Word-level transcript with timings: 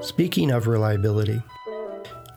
Speaking 0.00 0.50
of 0.50 0.66
reliability, 0.66 1.42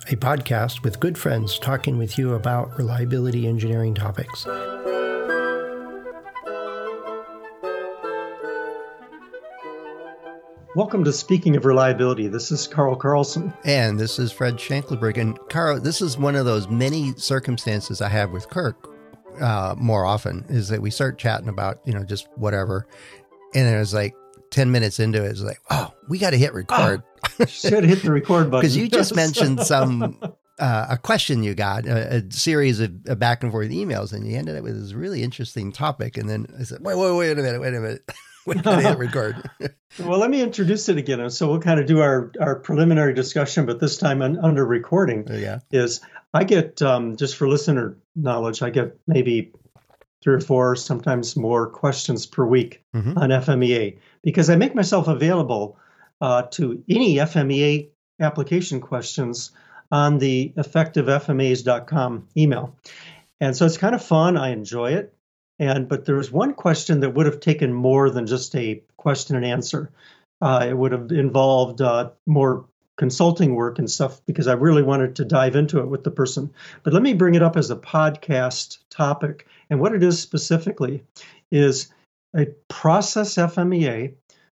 a 0.09 0.15
podcast 0.15 0.83
with 0.83 0.99
good 0.99 1.17
friends 1.17 1.57
talking 1.57 1.97
with 1.97 2.17
you 2.17 2.33
about 2.33 2.77
reliability 2.77 3.47
engineering 3.47 3.95
topics. 3.95 4.45
Welcome 10.75 11.05
to 11.05 11.13
Speaking 11.13 11.55
of 11.55 11.65
Reliability. 11.65 12.27
This 12.27 12.51
is 12.51 12.67
Carl 12.67 12.95
Carlson. 12.97 13.53
And 13.63 13.99
this 13.99 14.19
is 14.19 14.31
Fred 14.31 14.55
Schenkelberg. 14.55 15.17
And 15.17 15.39
Carl, 15.49 15.79
this 15.79 16.01
is 16.01 16.17
one 16.17 16.35
of 16.35 16.45
those 16.45 16.67
many 16.67 17.13
circumstances 17.15 18.01
I 18.01 18.09
have 18.09 18.31
with 18.31 18.49
Kirk 18.49 18.89
uh, 19.41 19.73
more 19.77 20.05
often 20.05 20.45
is 20.49 20.67
that 20.67 20.81
we 20.81 20.91
start 20.91 21.17
chatting 21.17 21.47
about, 21.49 21.79
you 21.85 21.93
know, 21.93 22.03
just 22.03 22.27
whatever. 22.35 22.87
And 23.53 23.67
it 23.67 23.79
was 23.79 23.93
like 23.93 24.13
10 24.55 24.71
minutes 24.71 25.01
into 25.01 25.21
it, 25.21 25.31
it's 25.31 25.41
like, 25.41 25.59
oh, 25.69 25.93
we 26.07 26.17
got 26.17 26.29
to 26.29 26.37
hit 26.37 26.53
record. 26.53 27.03
Oh, 27.41 27.45
should 27.45 27.83
hit 27.83 28.01
the 28.03 28.11
record 28.11 28.49
button. 28.49 28.51
Because 28.61 28.77
you 28.77 28.87
just 28.87 29.13
mentioned 29.23 29.59
some 29.59 30.17
uh, 30.59 30.87
a 30.91 30.97
question 30.97 31.43
you 31.43 31.53
got, 31.53 31.85
a, 31.85 32.15
a 32.15 32.31
series 32.31 32.79
of, 32.79 32.93
of, 33.07 33.19
back 33.19 33.43
and 33.43 33.51
forth 33.51 33.69
emails, 33.69 34.13
and 34.13 34.25
you 34.25 34.37
ended 34.37 34.55
up 34.55 34.63
with 34.63 34.79
this 34.79 34.93
really 34.93 35.23
interesting 35.23 35.73
topic. 35.73 36.15
And 36.15 36.29
then 36.29 36.47
I 36.57 36.63
said, 36.63 36.79
wait, 36.79 36.97
wait, 36.97 37.11
wait 37.11 37.31
a 37.37 37.41
minute, 37.41 37.59
wait 37.59 37.73
a 37.73 37.79
minute. 37.81 38.09
we 38.45 38.55
got 38.55 38.77
to 38.77 38.87
hit 38.87 38.97
record. 38.97 39.43
well, 39.99 40.19
let 40.19 40.29
me 40.29 40.41
introduce 40.41 40.87
it 40.87 40.97
again. 40.97 41.29
So 41.31 41.49
we'll 41.49 41.59
kind 41.59 41.81
of 41.81 41.85
do 41.85 41.99
our, 41.99 42.31
our 42.39 42.55
preliminary 42.55 43.13
discussion, 43.13 43.65
but 43.65 43.81
this 43.81 43.97
time 43.97 44.21
under 44.21 44.65
recording. 44.65 45.27
Yeah. 45.29 45.59
Is 45.69 45.99
I 46.33 46.45
get, 46.45 46.81
um, 46.81 47.17
just 47.17 47.35
for 47.35 47.49
listener 47.49 47.97
knowledge, 48.15 48.61
I 48.61 48.69
get 48.69 48.97
maybe 49.05 49.51
three 50.25 50.33
or 50.33 50.41
four, 50.41 50.75
sometimes 50.75 51.35
more 51.35 51.67
questions 51.67 52.25
per 52.25 52.43
week 52.43 52.81
mm-hmm. 52.95 53.15
on 53.15 53.29
FMEA 53.29 53.99
because 54.23 54.49
I 54.49 54.55
make 54.55 54.73
myself 54.73 55.07
available 55.07 55.77
uh, 56.19 56.41
to 56.53 56.83
any 56.89 57.17
FMEA 57.17 57.89
application 58.19 58.81
questions 58.81 59.51
on 59.91 60.17
the 60.17 60.51
effectivefmeas.com 60.57 62.27
email. 62.35 62.75
And 63.39 63.55
so 63.55 63.67
it's 63.67 63.77
kind 63.77 63.93
of 63.93 64.03
fun. 64.03 64.35
I 64.35 64.49
enjoy 64.49 64.93
it. 64.93 65.13
And 65.59 65.87
but 65.87 66.05
there 66.05 66.15
was 66.15 66.31
one 66.31 66.55
question 66.55 67.01
that 67.01 67.11
would 67.11 67.27
have 67.27 67.39
taken 67.39 67.71
more 67.71 68.09
than 68.09 68.25
just 68.25 68.55
a 68.55 68.81
question 68.97 69.35
and 69.35 69.45
answer. 69.45 69.91
Uh, 70.41 70.65
it 70.67 70.73
would 70.73 70.91
have 70.91 71.11
involved 71.11 71.81
uh, 71.81 72.09
more 72.25 72.65
consulting 72.97 73.53
work 73.53 73.77
and 73.77 73.91
stuff 73.91 74.25
because 74.25 74.47
I 74.47 74.53
really 74.53 74.81
wanted 74.81 75.17
to 75.17 75.25
dive 75.25 75.55
into 75.55 75.79
it 75.79 75.87
with 75.87 76.03
the 76.03 76.11
person. 76.11 76.51
But 76.81 76.93
let 76.93 77.03
me 77.03 77.13
bring 77.13 77.35
it 77.35 77.43
up 77.43 77.57
as 77.57 77.69
a 77.69 77.75
podcast 77.75 78.79
topic. 78.89 79.47
And 79.69 79.79
what 79.79 79.93
it 79.93 80.03
is 80.03 80.19
specifically 80.19 81.03
is 81.51 81.91
a 82.35 82.47
process 82.67 83.35
FMEA, 83.35 84.13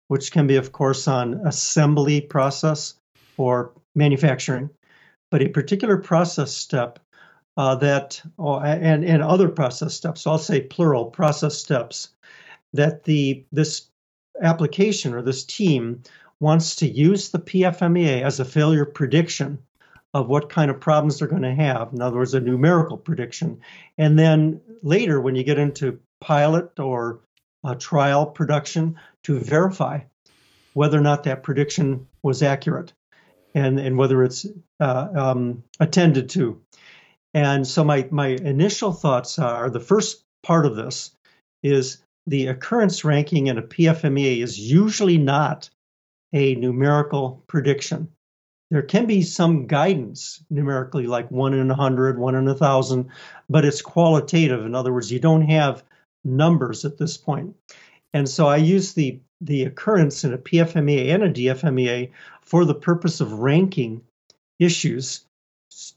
which 0.09 0.33
can 0.33 0.47
be, 0.47 0.57
of 0.57 0.73
course, 0.73 1.07
on 1.09 1.35
assembly 1.47 2.21
process 2.21 2.95
or 3.37 3.73
manufacturing, 3.95 4.71
but 5.31 5.43
a 5.43 5.49
particular 5.49 5.99
process 5.99 6.53
step 6.53 6.99
uh, 7.57 7.75
that, 7.77 8.21
oh, 8.39 8.59
and, 8.59 9.05
and 9.05 9.23
other 9.23 9.49
process 9.49 9.95
steps, 9.95 10.23
so 10.23 10.31
I'll 10.31 10.39
say 10.39 10.61
plural 10.61 11.07
process 11.07 11.57
steps, 11.57 12.11
that 12.73 13.05
the 13.05 13.45
this 13.53 13.89
application 14.43 15.15
or 15.15 15.23
this 15.23 15.45
team 15.45 16.03
wants 16.41 16.77
to 16.77 16.87
use 16.87 17.31
the 17.31 17.39
PFMEA 17.39 18.23
as 18.23 18.39
a 18.39 18.45
failure 18.45 18.85
prediction 18.85 19.59
of 20.17 20.29
what 20.29 20.49
kind 20.49 20.71
of 20.71 20.81
problems 20.81 21.19
they're 21.19 21.29
going 21.29 21.43
to 21.43 21.55
have. 21.55 21.93
In 21.93 22.01
other 22.01 22.17
words, 22.17 22.33
a 22.33 22.41
numerical 22.41 22.97
prediction. 22.97 23.61
And 23.99 24.19
then 24.19 24.63
later, 24.83 25.21
when 25.21 25.37
you 25.37 25.45
get 25.45 25.59
into 25.59 26.01
pilot 26.23 26.81
or 26.81 27.21
uh, 27.63 27.75
trial 27.75 28.25
production, 28.25 28.99
to 29.25 29.39
verify 29.39 30.01
whether 30.73 30.97
or 30.97 31.03
not 31.03 31.25
that 31.25 31.43
prediction 31.43 32.07
was 32.23 32.43
accurate 32.43 32.95
and, 33.55 33.79
and 33.79 33.99
whether 33.99 34.25
it's 34.25 34.47
uh, 34.81 35.09
um, 35.15 35.65
attended 35.81 36.31
to. 36.31 36.63
And 37.35 37.67
so 37.67 37.85
my, 37.85 38.09
my 38.11 38.29
initial 38.29 38.93
thoughts 38.93 39.39
are 39.39 39.69
the 39.69 39.81
first 39.81 40.25
part 40.43 40.65
of 40.65 40.77
this 40.77 41.11
is 41.63 41.99
the 42.27 42.47
occurrence 42.47 43.05
ranking 43.05 43.49
in 43.49 43.59
a 43.59 43.63
PFMEA 43.63 44.43
is 44.43 44.59
usually 44.59 45.19
not 45.19 45.69
a 46.33 46.55
numerical 46.55 47.45
prediction. 47.49 48.09
There 48.71 48.83
can 48.83 49.07
be 49.07 49.23
some 49.23 49.67
guidance 49.67 50.43
numerically, 50.51 51.07
like 51.07 51.31
one 51.31 51.55
in 51.55 51.71
a 51.71 51.75
hundred, 51.75 52.19
one 52.19 52.35
in 52.35 52.49
a 52.49 52.55
thousand, 52.55 53.11
but 53.49 53.65
it's 53.65 53.83
qualitative. 53.83 54.65
In 54.65 54.75
other 54.75 54.93
words, 54.93 55.13
you 55.13 55.21
don't 55.21 55.49
have 55.49 55.85
numbers 56.25 56.85
at 56.85 56.99
this 56.99 57.17
point. 57.17 57.55
And 58.13 58.29
so 58.29 58.47
I 58.47 58.57
use 58.57 58.95
the 58.95 59.21
the 59.41 59.65
occurrence 59.65 60.25
in 60.25 60.33
a 60.33 60.39
PFMEA 60.39 61.15
and 61.15 61.23
a 61.23 61.31
DFMEA 61.31 62.11
for 62.41 62.65
the 62.65 62.75
purpose 62.75 63.21
of 63.21 63.35
ranking 63.35 64.03
issues 64.59 65.27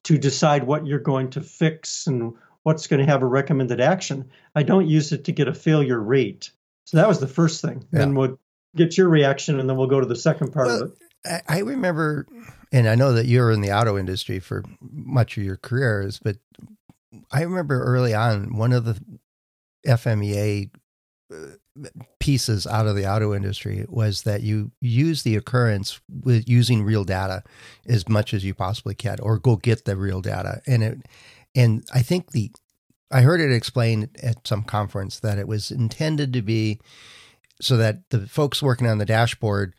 to 0.03 0.17
decide 0.17 0.65
what 0.65 0.85
you're 0.85 0.99
going 0.99 1.29
to 1.31 1.41
fix 1.41 2.05
and 2.05 2.33
what's 2.63 2.87
going 2.87 2.99
to 2.99 3.09
have 3.09 3.21
a 3.21 3.27
recommended 3.27 3.79
action. 3.79 4.29
I 4.53 4.63
don't 4.63 4.87
use 4.87 5.13
it 5.13 5.23
to 5.25 5.31
get 5.31 5.47
a 5.47 5.53
failure 5.53 5.99
rate. 5.99 6.51
So 6.85 6.97
that 6.97 7.07
was 7.07 7.19
the 7.19 7.27
first 7.27 7.61
thing. 7.61 7.85
Yeah. 7.93 8.01
And 8.01 8.17
we'll 8.17 8.39
get 8.75 8.97
your 8.97 9.07
reaction 9.07 9.59
and 9.59 9.69
then 9.69 9.77
we'll 9.77 9.87
go 9.87 10.01
to 10.01 10.05
the 10.05 10.15
second 10.15 10.51
part 10.51 10.67
well, 10.67 10.83
of 10.83 10.97
it. 11.25 11.43
I 11.47 11.59
remember, 11.59 12.27
and 12.71 12.87
I 12.87 12.95
know 12.95 13.13
that 13.13 13.25
you 13.25 13.39
were 13.39 13.51
in 13.51 13.61
the 13.61 13.71
auto 13.71 13.97
industry 13.97 14.39
for 14.39 14.63
much 14.81 15.37
of 15.37 15.43
your 15.43 15.57
careers, 15.57 16.19
but 16.23 16.37
I 17.31 17.41
remember 17.41 17.83
early 17.83 18.13
on 18.13 18.55
one 18.55 18.73
of 18.73 18.85
the 18.85 18.99
FMEA 19.87 20.69
uh, 21.33 21.87
pieces 22.19 22.67
out 22.67 22.87
of 22.87 22.95
the 22.95 23.09
auto 23.09 23.33
industry 23.33 23.85
was 23.87 24.23
that 24.23 24.41
you 24.41 24.71
use 24.81 25.23
the 25.23 25.35
occurrence 25.35 25.99
with 26.09 26.47
using 26.47 26.83
real 26.83 27.03
data 27.03 27.43
as 27.87 28.07
much 28.09 28.33
as 28.33 28.43
you 28.43 28.53
possibly 28.53 28.93
can, 28.93 29.19
or 29.21 29.39
go 29.39 29.55
get 29.55 29.85
the 29.85 29.95
real 29.95 30.21
data. 30.21 30.61
And 30.67 30.83
it, 30.83 30.97
and 31.55 31.83
I 31.93 32.01
think 32.01 32.31
the, 32.31 32.51
I 33.11 33.21
heard 33.21 33.41
it 33.41 33.51
explained 33.51 34.09
at 34.21 34.47
some 34.47 34.63
conference 34.63 35.19
that 35.21 35.37
it 35.37 35.47
was 35.47 35.71
intended 35.71 36.33
to 36.33 36.41
be 36.41 36.79
so 37.61 37.77
that 37.77 38.09
the 38.09 38.27
folks 38.27 38.61
working 38.61 38.87
on 38.87 38.97
the 38.97 39.05
dashboard 39.05 39.73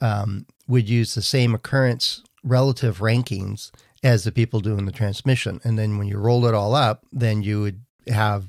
um, 0.00 0.46
would 0.68 0.88
use 0.88 1.14
the 1.14 1.22
same 1.22 1.54
occurrence 1.54 2.22
relative 2.46 2.98
rankings 2.98 3.70
as 4.02 4.24
the 4.24 4.32
people 4.32 4.60
doing 4.60 4.86
the 4.86 4.92
transmission. 4.92 5.60
And 5.64 5.78
then 5.78 5.98
when 5.98 6.06
you 6.06 6.16
roll 6.16 6.46
it 6.46 6.54
all 6.54 6.74
up, 6.74 7.04
then 7.12 7.42
you 7.42 7.60
would 7.60 7.82
have 8.06 8.48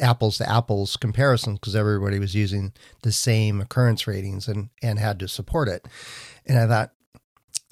apples 0.00 0.38
to 0.38 0.48
apples 0.48 0.96
comparisons 0.96 1.58
because 1.58 1.76
everybody 1.76 2.18
was 2.18 2.34
using 2.34 2.72
the 3.02 3.12
same 3.12 3.60
occurrence 3.60 4.06
ratings 4.06 4.48
and, 4.48 4.70
and 4.82 4.98
had 4.98 5.18
to 5.20 5.28
support 5.28 5.68
it. 5.68 5.86
And 6.46 6.58
I 6.58 6.66
thought, 6.66 6.92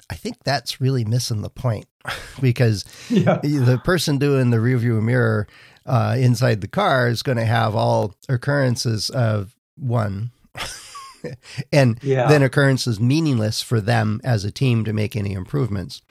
I 0.09 0.15
think 0.15 0.43
that's 0.43 0.81
really 0.81 1.05
missing 1.05 1.41
the 1.41 1.49
point 1.49 1.85
because 2.41 2.85
yeah. 3.09 3.39
the 3.41 3.81
person 3.83 4.17
doing 4.17 4.49
the 4.49 4.57
rearview 4.57 5.01
mirror 5.01 5.47
uh, 5.85 6.15
inside 6.19 6.61
the 6.61 6.67
car 6.67 7.07
is 7.07 7.23
going 7.23 7.37
to 7.37 7.45
have 7.45 7.75
all 7.75 8.15
occurrences 8.29 9.09
of 9.09 9.55
one. 9.75 10.31
and 11.71 11.99
yeah. 12.01 12.27
then 12.27 12.43
is 12.43 12.99
meaningless 12.99 13.61
for 13.61 13.81
them 13.81 14.21
as 14.23 14.45
a 14.45 14.51
team 14.51 14.83
to 14.85 14.93
make 14.93 15.15
any 15.15 15.33
improvements. 15.33 16.01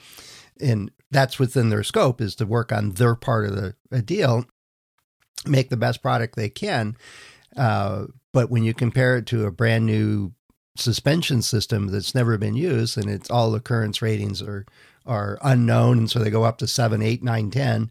And 0.61 0.91
that's 1.11 1.39
within 1.39 1.71
their 1.71 1.83
scope 1.83 2.21
is 2.21 2.35
to 2.37 2.47
work 2.47 2.73
on 2.73 2.93
their 2.93 3.15
part 3.15 3.47
of 3.47 3.57
the 3.57 4.03
deal 4.03 4.45
make 5.47 5.71
the 5.71 5.77
best 5.77 6.03
product 6.03 6.37
they 6.37 6.49
can. 6.49 6.97
Uh, 7.57 8.07
but 8.33 8.51
when 8.51 8.63
you 8.63 8.75
compare 8.75 9.17
it 9.17 9.27
to 9.27 9.47
a 9.47 9.51
brand 9.51 9.87
new 9.87 10.33
suspension 10.77 11.43
system 11.43 11.89
that's 11.89 12.15
never 12.15 12.39
been 12.39 12.55
used 12.55 12.97
and 12.97 13.11
it's 13.11 13.31
all 13.31 13.55
occurrence 13.55 14.01
ratings 14.01 14.41
are 14.41 14.65
are 15.05 15.39
unknown 15.43 15.99
and 15.99 16.11
so 16.11 16.19
they 16.19 16.31
go 16.31 16.45
up 16.45 16.59
to 16.59 16.67
seven, 16.67 17.03
eight, 17.03 17.23
nine, 17.23 17.51
ten, 17.51 17.91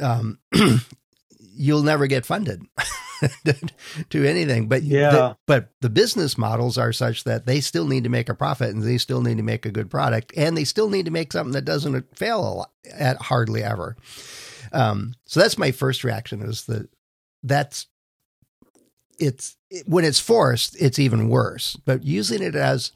um, 0.00 0.38
you'll 1.38 1.82
never 1.82 2.06
get 2.06 2.26
funded 2.26 2.62
to 4.10 4.24
anything. 4.24 4.68
But 4.68 4.82
yeah, 4.82 5.10
the, 5.10 5.36
but 5.46 5.68
the 5.80 5.90
business 5.90 6.36
models 6.36 6.78
are 6.78 6.92
such 6.92 7.24
that 7.24 7.46
they 7.46 7.60
still 7.60 7.86
need 7.86 8.04
to 8.04 8.10
make 8.10 8.28
a 8.28 8.34
profit 8.34 8.70
and 8.70 8.82
they 8.82 8.98
still 8.98 9.22
need 9.22 9.36
to 9.36 9.42
make 9.42 9.66
a 9.66 9.70
good 9.70 9.90
product 9.90 10.32
and 10.36 10.56
they 10.56 10.64
still 10.64 10.90
need 10.90 11.04
to 11.06 11.10
make 11.10 11.32
something 11.32 11.52
that 11.52 11.64
doesn't 11.64 12.16
fail 12.16 12.40
a 12.40 12.52
lot, 12.54 12.70
at 12.92 13.16
hardly 13.22 13.62
ever. 13.62 13.96
Um, 14.72 15.14
so 15.26 15.40
that's 15.40 15.58
my 15.58 15.70
first 15.70 16.04
reaction 16.04 16.42
is 16.42 16.64
that 16.64 16.88
that's 17.42 17.86
it's 19.18 19.56
it, 19.70 19.86
when 19.86 20.04
it's 20.04 20.20
forced, 20.20 20.80
it's 20.80 20.98
even 20.98 21.28
worse. 21.28 21.76
But 21.84 22.04
using 22.04 22.42
it 22.42 22.54
as 22.54 22.92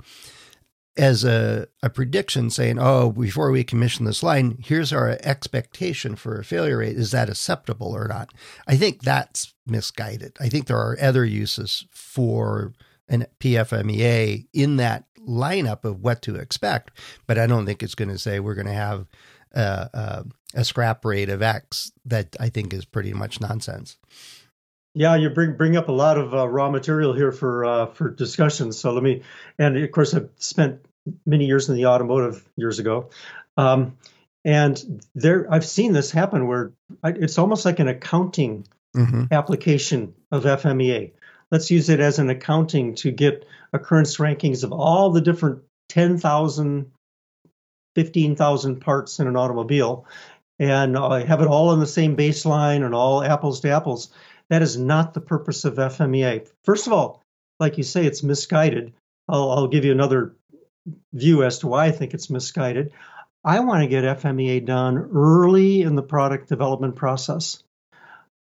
as 0.96 1.24
a, 1.24 1.68
a 1.82 1.90
prediction 1.90 2.48
saying, 2.50 2.78
oh, 2.78 3.10
before 3.10 3.50
we 3.50 3.64
commission 3.64 4.06
this 4.06 4.22
line, 4.22 4.58
here's 4.64 4.92
our 4.92 5.18
expectation 5.22 6.16
for 6.16 6.38
a 6.38 6.44
failure 6.44 6.78
rate. 6.78 6.96
Is 6.96 7.10
that 7.10 7.28
acceptable 7.28 7.94
or 7.94 8.08
not? 8.08 8.32
I 8.66 8.76
think 8.76 9.02
that's 9.02 9.54
misguided. 9.66 10.36
I 10.40 10.48
think 10.48 10.66
there 10.66 10.78
are 10.78 10.96
other 11.00 11.24
uses 11.24 11.86
for 11.90 12.72
an 13.08 13.26
PFMEA 13.40 14.46
in 14.52 14.76
that 14.76 15.04
lineup 15.20 15.84
of 15.84 16.00
what 16.00 16.22
to 16.22 16.36
expect, 16.36 16.92
but 17.26 17.38
I 17.38 17.46
don't 17.46 17.66
think 17.66 17.82
it's 17.82 17.94
going 17.94 18.08
to 18.08 18.18
say 18.18 18.40
we're 18.40 18.54
going 18.54 18.66
to 18.66 18.72
have 18.72 19.06
uh, 19.54 19.88
uh, 19.92 20.22
a 20.54 20.64
scrap 20.64 21.04
rate 21.04 21.28
of 21.28 21.42
X 21.42 21.92
that 22.04 22.36
I 22.40 22.48
think 22.48 22.72
is 22.72 22.84
pretty 22.84 23.12
much 23.12 23.40
nonsense. 23.40 23.96
Yeah, 24.98 25.16
you 25.16 25.28
bring 25.28 25.58
bring 25.58 25.76
up 25.76 25.90
a 25.90 25.92
lot 25.92 26.16
of 26.16 26.32
uh, 26.32 26.48
raw 26.48 26.70
material 26.70 27.12
here 27.12 27.30
for 27.30 27.66
uh, 27.66 27.86
for 27.86 28.08
discussion. 28.08 28.72
So 28.72 28.94
let 28.94 29.02
me, 29.02 29.22
and 29.58 29.76
of 29.76 29.90
course, 29.92 30.14
I've 30.14 30.30
spent 30.36 30.86
many 31.26 31.44
years 31.44 31.68
in 31.68 31.76
the 31.76 31.84
automotive 31.84 32.42
years 32.56 32.78
ago. 32.78 33.10
Um, 33.58 33.98
and 34.42 35.04
there, 35.14 35.46
I've 35.52 35.66
seen 35.66 35.92
this 35.92 36.10
happen 36.10 36.46
where 36.46 36.72
I, 37.02 37.10
it's 37.10 37.36
almost 37.36 37.66
like 37.66 37.78
an 37.78 37.88
accounting 37.88 38.66
mm-hmm. 38.96 39.24
application 39.30 40.14
of 40.32 40.44
FMEA. 40.44 41.12
Let's 41.50 41.70
use 41.70 41.90
it 41.90 42.00
as 42.00 42.18
an 42.18 42.30
accounting 42.30 42.94
to 42.96 43.10
get 43.10 43.44
occurrence 43.74 44.16
rankings 44.16 44.64
of 44.64 44.72
all 44.72 45.10
the 45.10 45.20
different 45.20 45.62
10,000, 45.90 46.90
15,000 47.94 48.80
parts 48.80 49.20
in 49.20 49.26
an 49.26 49.36
automobile 49.36 50.06
and 50.58 50.96
uh, 50.96 51.22
have 51.22 51.42
it 51.42 51.48
all 51.48 51.68
on 51.68 51.80
the 51.80 51.86
same 51.86 52.16
baseline 52.16 52.82
and 52.82 52.94
all 52.94 53.22
apples 53.22 53.60
to 53.60 53.68
apples. 53.68 54.08
That 54.50 54.62
is 54.62 54.76
not 54.76 55.14
the 55.14 55.20
purpose 55.20 55.64
of 55.64 55.74
FMEA. 55.74 56.48
First 56.64 56.86
of 56.86 56.92
all, 56.92 57.22
like 57.58 57.78
you 57.78 57.84
say, 57.84 58.06
it's 58.06 58.22
misguided. 58.22 58.94
I'll, 59.28 59.50
I'll 59.50 59.68
give 59.68 59.84
you 59.84 59.92
another 59.92 60.36
view 61.12 61.42
as 61.42 61.58
to 61.60 61.66
why 61.66 61.86
I 61.86 61.90
think 61.90 62.14
it's 62.14 62.30
misguided. 62.30 62.92
I 63.44 63.60
want 63.60 63.82
to 63.82 63.88
get 63.88 64.04
FMEA 64.04 64.64
done 64.64 65.10
early 65.14 65.82
in 65.82 65.94
the 65.94 66.02
product 66.02 66.48
development 66.48 66.96
process. 66.96 67.62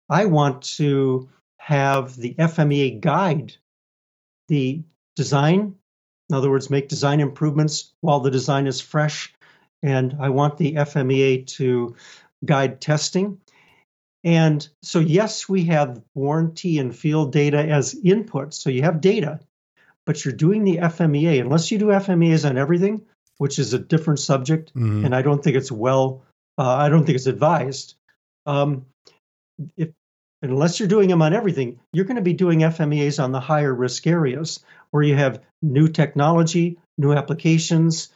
I 0.09 0.27
want 0.27 0.63
to 0.77 1.29
have 1.59 2.17
the 2.17 2.35
FMEA 2.35 3.01
guide 3.01 3.57
the 4.49 4.83
design. 5.17 5.77
In 6.29 6.37
other 6.37 6.51
words, 6.51 6.71
make 6.71 6.89
design 6.89 7.21
improvements 7.21 7.93
while 8.01 8.21
the 8.21 8.31
design 8.31 8.67
is 8.67 8.81
fresh. 8.81 9.33
And 9.83 10.17
I 10.21 10.31
want 10.31 10.57
the 10.57 10.75
FMEA 10.75 11.47
to 11.59 11.97
guide 12.45 12.81
testing. 12.81 13.41
And 14.25 14.67
so, 14.83 15.01
yes, 15.01 15.49
we 15.49 15.65
have 15.65 16.01
warranty 16.15 16.79
and 16.79 16.95
field 16.95 17.33
data 17.33 17.59
as 17.59 17.95
inputs. 17.95 18.55
So 18.55 18.71
you 18.71 18.83
have 18.83 19.01
data, 19.01 19.41
but 20.07 20.25
you're 20.25 20.35
doing 20.35 20.65
the 20.65 20.77
FMEA. 20.77 21.41
Unless 21.41 21.71
you 21.71 21.79
do 21.79 21.87
FMEAs 21.87 22.49
on 22.49 22.57
everything, 22.57 23.03
which 23.39 23.59
is 23.59 23.75
a 23.75 23.79
different 23.79 24.21
subject, 24.21 24.73
mm-hmm. 24.75 25.05
and 25.05 25.15
I 25.15 25.23
don't 25.23 25.43
think 25.43 25.57
it's 25.57 25.73
well, 25.73 26.23
uh, 26.57 26.77
I 26.77 26.89
don't 26.89 27.05
think 27.05 27.17
it's 27.17 27.27
advised. 27.27 27.95
Um, 28.47 28.87
if 29.77 29.91
unless 30.43 30.79
you're 30.79 30.89
doing 30.89 31.09
them 31.09 31.23
on 31.23 31.35
everything, 31.35 31.81
you're 31.93 32.05
going 32.05 32.17
to 32.17 32.23
be 32.23 32.33
doing 32.33 32.61
FMEAs 32.61 33.23
on 33.23 33.33
the 33.33 33.41
higher 33.41 33.75
risk 33.75 34.07
areas 34.07 34.61
where 34.91 35.03
you 35.03 35.17
have 35.17 35.43
new 35.63 35.89
technology, 35.89 36.79
new 36.99 37.13
applications, 37.13 38.11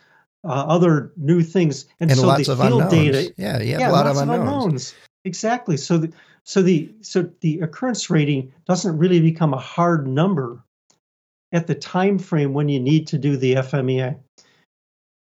uh, 0.44 0.48
other 0.48 1.12
new 1.16 1.42
things, 1.42 1.86
and, 1.98 2.10
and 2.10 2.20
so 2.20 2.26
the 2.36 2.44
field 2.44 2.60
unknowns. 2.60 2.90
data. 2.90 3.34
Yeah, 3.36 3.60
you 3.60 3.72
have 3.72 3.80
yeah, 3.80 3.90
a 3.90 3.92
lot 3.92 4.06
of 4.06 4.16
unknowns. 4.16 4.38
of 4.38 4.46
unknowns. 4.46 4.94
Exactly. 5.26 5.76
So 5.76 5.99
the 5.99 6.12
so 6.44 6.62
the 6.62 6.94
so 7.00 7.28
the 7.40 7.58
occurrence 7.61 8.08
rating 8.08 8.52
doesn't 8.67 8.96
really 8.96 9.20
become 9.20 9.52
a 9.52 9.58
hard 9.58 10.06
number 10.06 10.62
at 11.52 11.67
the 11.67 11.75
time 11.75 12.19
frame 12.19 12.55
when 12.55 12.69
you 12.69 12.78
need 12.78 13.08
to 13.08 13.19
do 13.19 13.37
the 13.37 13.55
FMEA. 13.56 14.20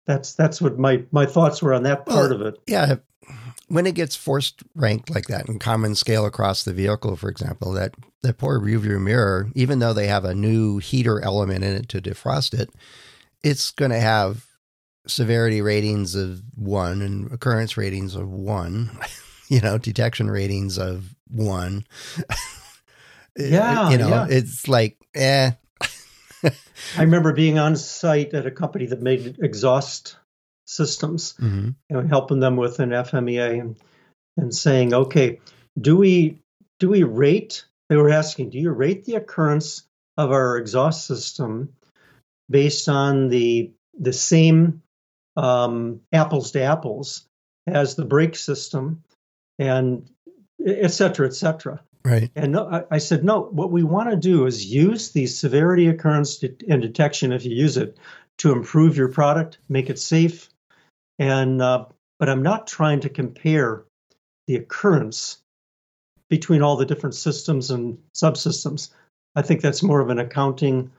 That's 0.06 0.34
that's 0.34 0.62
what 0.62 0.80
my 0.80 1.04
my 1.12 1.26
thoughts 1.26 1.62
were 1.62 1.74
on 1.74 1.84
that 1.84 2.06
part 2.06 2.32
well, 2.32 2.42
of 2.42 2.42
it. 2.42 2.60
Yeah, 2.68 2.96
when 3.68 3.86
it 3.86 3.96
gets 3.96 4.16
forced 4.16 4.64
ranked 4.76 5.10
like 5.10 5.28
that 5.28 5.50
in 5.50 5.60
common 5.60 5.96
scale 5.96 6.26
across 6.26 6.64
the 6.64 6.74
vehicle, 6.74 7.18
for 7.18 7.30
example, 7.30 7.74
that 7.74 7.94
that 8.22 8.38
poor 8.38 8.60
rearview 8.62 9.02
mirror, 9.02 9.50
even 9.54 9.80
though 9.80 9.94
they 9.94 10.08
have 10.08 10.24
a 10.24 10.34
new 10.34 10.78
heater 10.78 11.20
element 11.20 11.66
in 11.66 11.76
it 11.76 11.90
to 11.90 12.02
defrost 12.02 12.58
it, 12.58 12.70
it's 13.44 13.72
going 13.72 13.92
to 13.92 14.00
have 14.00 14.46
severity 15.08 15.62
ratings 15.62 16.16
of 16.16 16.42
one 16.56 17.02
and 17.02 17.32
occurrence 17.32 17.76
ratings 17.76 18.16
of 18.16 18.30
one, 18.30 18.98
you 19.52 19.60
know, 19.60 19.78
detection 19.78 20.32
ratings 20.32 20.80
of 20.80 21.14
one. 21.30 21.86
Yeah, 23.38 23.92
you 23.92 23.98
know, 23.98 24.10
yeah. 24.10 24.28
it's 24.30 24.68
like, 24.68 24.98
eh. 25.16 25.52
I 26.44 26.52
remember 26.98 27.32
being 27.32 27.60
on 27.60 27.78
site 27.78 28.34
at 28.34 28.46
a 28.46 28.52
company 28.52 28.88
that 28.88 29.02
made 29.02 29.38
exhaust 29.42 30.18
systems, 30.66 31.36
mm-hmm. 31.40 31.70
you 31.90 31.96
know, 31.96 32.06
helping 32.06 32.42
them 32.42 32.58
with 32.58 32.82
an 32.82 32.90
FMEA 32.90 33.62
and, 33.62 33.78
and 34.36 34.54
saying, 34.54 34.94
okay, 34.94 35.40
do 35.80 35.96
we 35.96 36.40
do 36.80 36.90
we 36.90 37.04
rate? 37.04 37.64
They 37.88 37.96
were 37.96 38.10
asking, 38.10 38.50
do 38.50 38.60
you 38.60 38.70
rate 38.70 39.06
the 39.06 39.16
occurrence 39.16 39.84
of 40.18 40.32
our 40.32 40.58
exhaust 40.58 41.08
system 41.08 41.70
based 42.50 42.90
on 42.90 43.30
the 43.30 43.72
the 43.98 44.12
same 44.12 44.82
um, 45.38 46.02
apples 46.12 46.52
to 46.52 46.62
apples 46.64 47.26
as 47.66 47.96
the 47.96 48.06
brake 48.06 48.36
system, 48.36 49.04
and 49.60 50.10
et 50.66 50.90
cetera, 50.90 51.28
et 51.28 51.34
cetera. 51.34 51.82
Right. 52.04 52.32
And 52.36 52.54
no, 52.54 52.86
I, 52.90 52.98
said, 52.98 53.24
no, 53.24 53.42
what 53.42 53.72
we 53.72 53.84
want 53.84 54.10
to 54.10 54.16
do 54.16 54.48
is 54.48 54.66
use 54.66 55.12
the 55.12 55.28
severity 55.28 55.88
occurrence 55.88 56.44
and 56.68 56.82
detection, 56.82 57.32
if 57.32 57.46
you 57.46 57.56
use 57.56 57.78
it, 57.78 57.98
to 58.40 58.52
improve 58.52 58.98
your 58.98 59.10
product, 59.10 59.60
make 59.70 59.90
it 59.90 60.00
safe, 60.00 60.50
and 61.20 61.62
uh, 61.62 61.86
but 62.18 62.28
I'm 62.28 62.42
not 62.42 62.66
trying 62.66 63.02
to 63.02 63.10
compare 63.10 63.84
the 64.48 64.56
occurrence 64.56 65.38
between 66.28 66.64
all 66.64 66.76
the 66.76 66.86
different 66.86 67.14
systems 67.14 67.70
and 67.70 68.00
subsystems. 68.16 68.90
I 69.36 69.44
think 69.44 69.62
that's 69.62 69.84
more 69.84 70.00
of 70.02 70.10
an 70.10 70.18
accounting 70.18 70.92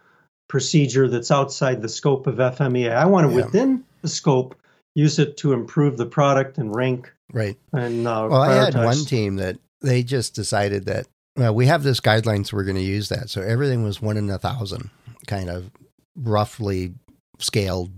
procedure 0.49 1.09
that's 1.09 1.31
outside 1.31 1.83
the 1.83 1.89
scope 1.89 2.29
of 2.29 2.37
FMEA. 2.37 2.95
I 2.95 3.07
want 3.07 3.29
to 3.29 3.37
yeah. 3.37 3.45
within 3.45 3.85
the 4.03 4.09
scope 4.09 4.55
use 4.95 5.19
it 5.19 5.37
to 5.39 5.53
improve 5.53 5.97
the 5.97 6.07
product 6.07 6.59
and 6.59 6.75
rank. 6.75 7.13
Right. 7.33 7.57
And 7.73 8.07
uh, 8.07 8.29
well, 8.31 8.43
I 8.43 8.55
had 8.55 8.75
one 8.75 9.05
team 9.05 9.37
that 9.37 9.59
they 9.81 10.03
just 10.03 10.35
decided 10.35 10.87
that 10.87 11.07
well, 11.37 11.55
we 11.55 11.67
have 11.67 11.83
this 11.83 12.01
guidelines, 12.01 12.49
so 12.49 12.57
we're 12.57 12.65
going 12.65 12.77
to 12.77 12.83
use 12.83 13.09
that. 13.09 13.31
So 13.31 13.41
everything 13.41 13.83
was 13.83 14.03
one 14.03 14.17
in 14.17 14.29
a 14.29 14.39
thousand, 14.39 14.91
kind 15.27 15.49
of 15.49 15.71
roughly 16.15 16.95
scaled 17.39 17.91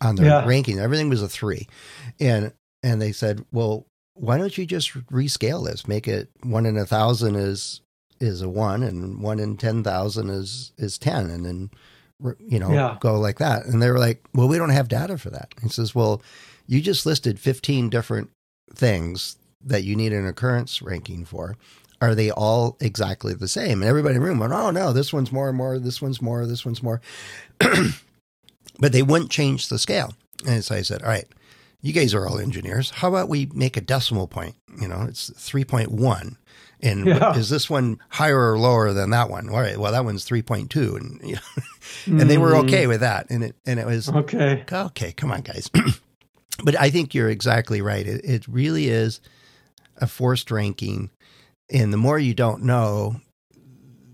on 0.00 0.14
their 0.14 0.26
yeah. 0.26 0.46
ranking. 0.46 0.78
Everything 0.78 1.08
was 1.08 1.22
a 1.22 1.28
three, 1.28 1.66
and 2.20 2.52
and 2.82 3.02
they 3.02 3.12
said, 3.12 3.44
well, 3.50 3.86
why 4.14 4.38
don't 4.38 4.56
you 4.56 4.64
just 4.64 4.92
rescale 5.08 5.66
this? 5.66 5.88
Make 5.88 6.06
it 6.06 6.28
one 6.42 6.66
in 6.66 6.76
a 6.76 6.86
thousand 6.86 7.34
is 7.34 7.80
is 8.20 8.42
a 8.42 8.48
one, 8.48 8.82
and 8.82 9.22
one 9.22 9.40
in 9.40 9.56
ten 9.56 9.82
thousand 9.82 10.30
is 10.30 10.72
is 10.78 10.98
ten, 10.98 11.30
and 11.30 11.44
then 11.44 11.70
you 12.38 12.58
know 12.58 12.72
yeah. 12.72 12.96
go 13.00 13.18
like 13.18 13.38
that. 13.38 13.66
And 13.66 13.82
they 13.82 13.90
were 13.90 13.98
like, 13.98 14.24
well, 14.34 14.48
we 14.48 14.58
don't 14.58 14.70
have 14.70 14.88
data 14.88 15.18
for 15.18 15.30
that. 15.30 15.54
He 15.62 15.68
says, 15.68 15.94
well, 15.94 16.22
you 16.66 16.80
just 16.80 17.06
listed 17.06 17.38
fifteen 17.38 17.88
different 17.88 18.30
things 18.74 19.36
that 19.64 19.84
you 19.84 19.96
need 19.96 20.12
an 20.12 20.26
occurrence 20.26 20.82
ranking 20.82 21.24
for. 21.24 21.56
Are 22.00 22.14
they 22.14 22.30
all 22.30 22.76
exactly 22.80 23.34
the 23.34 23.48
same? 23.48 23.82
And 23.82 23.88
everybody 23.88 24.14
in 24.14 24.20
the 24.20 24.26
room 24.26 24.38
went, 24.38 24.52
oh 24.52 24.70
no, 24.70 24.92
this 24.92 25.12
one's 25.12 25.32
more 25.32 25.48
and 25.48 25.58
more, 25.58 25.78
this 25.78 26.00
one's 26.00 26.22
more, 26.22 26.46
this 26.46 26.64
one's 26.64 26.82
more. 26.82 27.00
but 27.58 28.92
they 28.92 29.02
wouldn't 29.02 29.32
change 29.32 29.68
the 29.68 29.78
scale. 29.78 30.14
And 30.46 30.64
so 30.64 30.76
I 30.76 30.82
said, 30.82 31.02
all 31.02 31.08
right, 31.08 31.26
you 31.80 31.92
guys 31.92 32.14
are 32.14 32.26
all 32.26 32.38
engineers. 32.38 32.90
How 32.90 33.08
about 33.08 33.28
we 33.28 33.50
make 33.52 33.76
a 33.76 33.80
decimal 33.80 34.28
point? 34.28 34.54
You 34.80 34.86
know, 34.88 35.02
it's 35.08 35.30
3.1. 35.30 36.36
And 36.80 37.06
yeah. 37.06 37.34
is 37.36 37.50
this 37.50 37.68
one 37.68 37.98
higher 38.08 38.52
or 38.52 38.58
lower 38.58 38.92
than 38.92 39.10
that 39.10 39.30
one? 39.30 39.48
All 39.48 39.60
right, 39.60 39.78
well, 39.78 39.92
that 39.92 40.04
one's 40.04 40.28
3.2. 40.28 40.96
And, 40.96 41.20
you 41.22 41.34
know, 41.34 41.40
and 42.06 42.20
mm. 42.20 42.28
they 42.28 42.38
were 42.38 42.56
okay 42.56 42.84
mm. 42.84 42.88
with 42.88 43.00
that. 43.00 43.30
And 43.30 43.44
it, 43.44 43.56
and 43.66 43.80
it 43.80 43.86
was, 43.86 44.08
okay, 44.08 44.64
okay, 44.70 45.12
come 45.12 45.32
on, 45.32 45.40
guys. 45.40 45.70
but 46.64 46.78
I 46.78 46.90
think 46.90 47.14
you're 47.14 47.30
exactly 47.30 47.82
right. 47.82 48.06
It, 48.06 48.24
it 48.24 48.48
really 48.48 48.88
is 48.88 49.20
a 49.96 50.06
forced 50.06 50.50
ranking. 50.50 51.10
And 51.70 51.92
the 51.92 51.98
more 51.98 52.18
you 52.18 52.34
don't 52.34 52.62
know, 52.62 53.20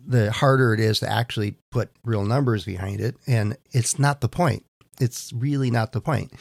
the 0.07 0.33
harder 0.33 0.75
it 0.75 0.81
is 0.81 1.01
to 1.01 1.11
actually 1.11 1.57
put 1.71 1.91
real 2.05 2.25
numbers 2.25 2.65
behind 2.65 3.01
it. 3.01 3.17
And 3.27 3.57
it's 3.73 3.99
not 3.99 4.21
the 4.21 4.29
point. 4.29 4.65
It's 5.01 5.33
really 5.33 5.71
not 5.71 5.93
the 5.93 6.01
point. 6.01 6.33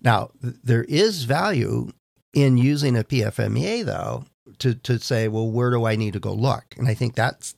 Now, 0.00 0.30
th- 0.42 0.56
there 0.62 0.84
is 0.84 1.24
value 1.24 1.90
in 2.32 2.56
using 2.56 2.96
a 2.96 3.04
PFMEA, 3.04 3.84
though, 3.84 4.24
to, 4.60 4.74
to 4.74 4.98
say, 4.98 5.28
well, 5.28 5.50
where 5.50 5.70
do 5.70 5.84
I 5.84 5.96
need 5.96 6.14
to 6.14 6.20
go 6.20 6.32
look? 6.32 6.64
And 6.76 6.88
I 6.88 6.94
think 6.94 7.14
that's, 7.14 7.54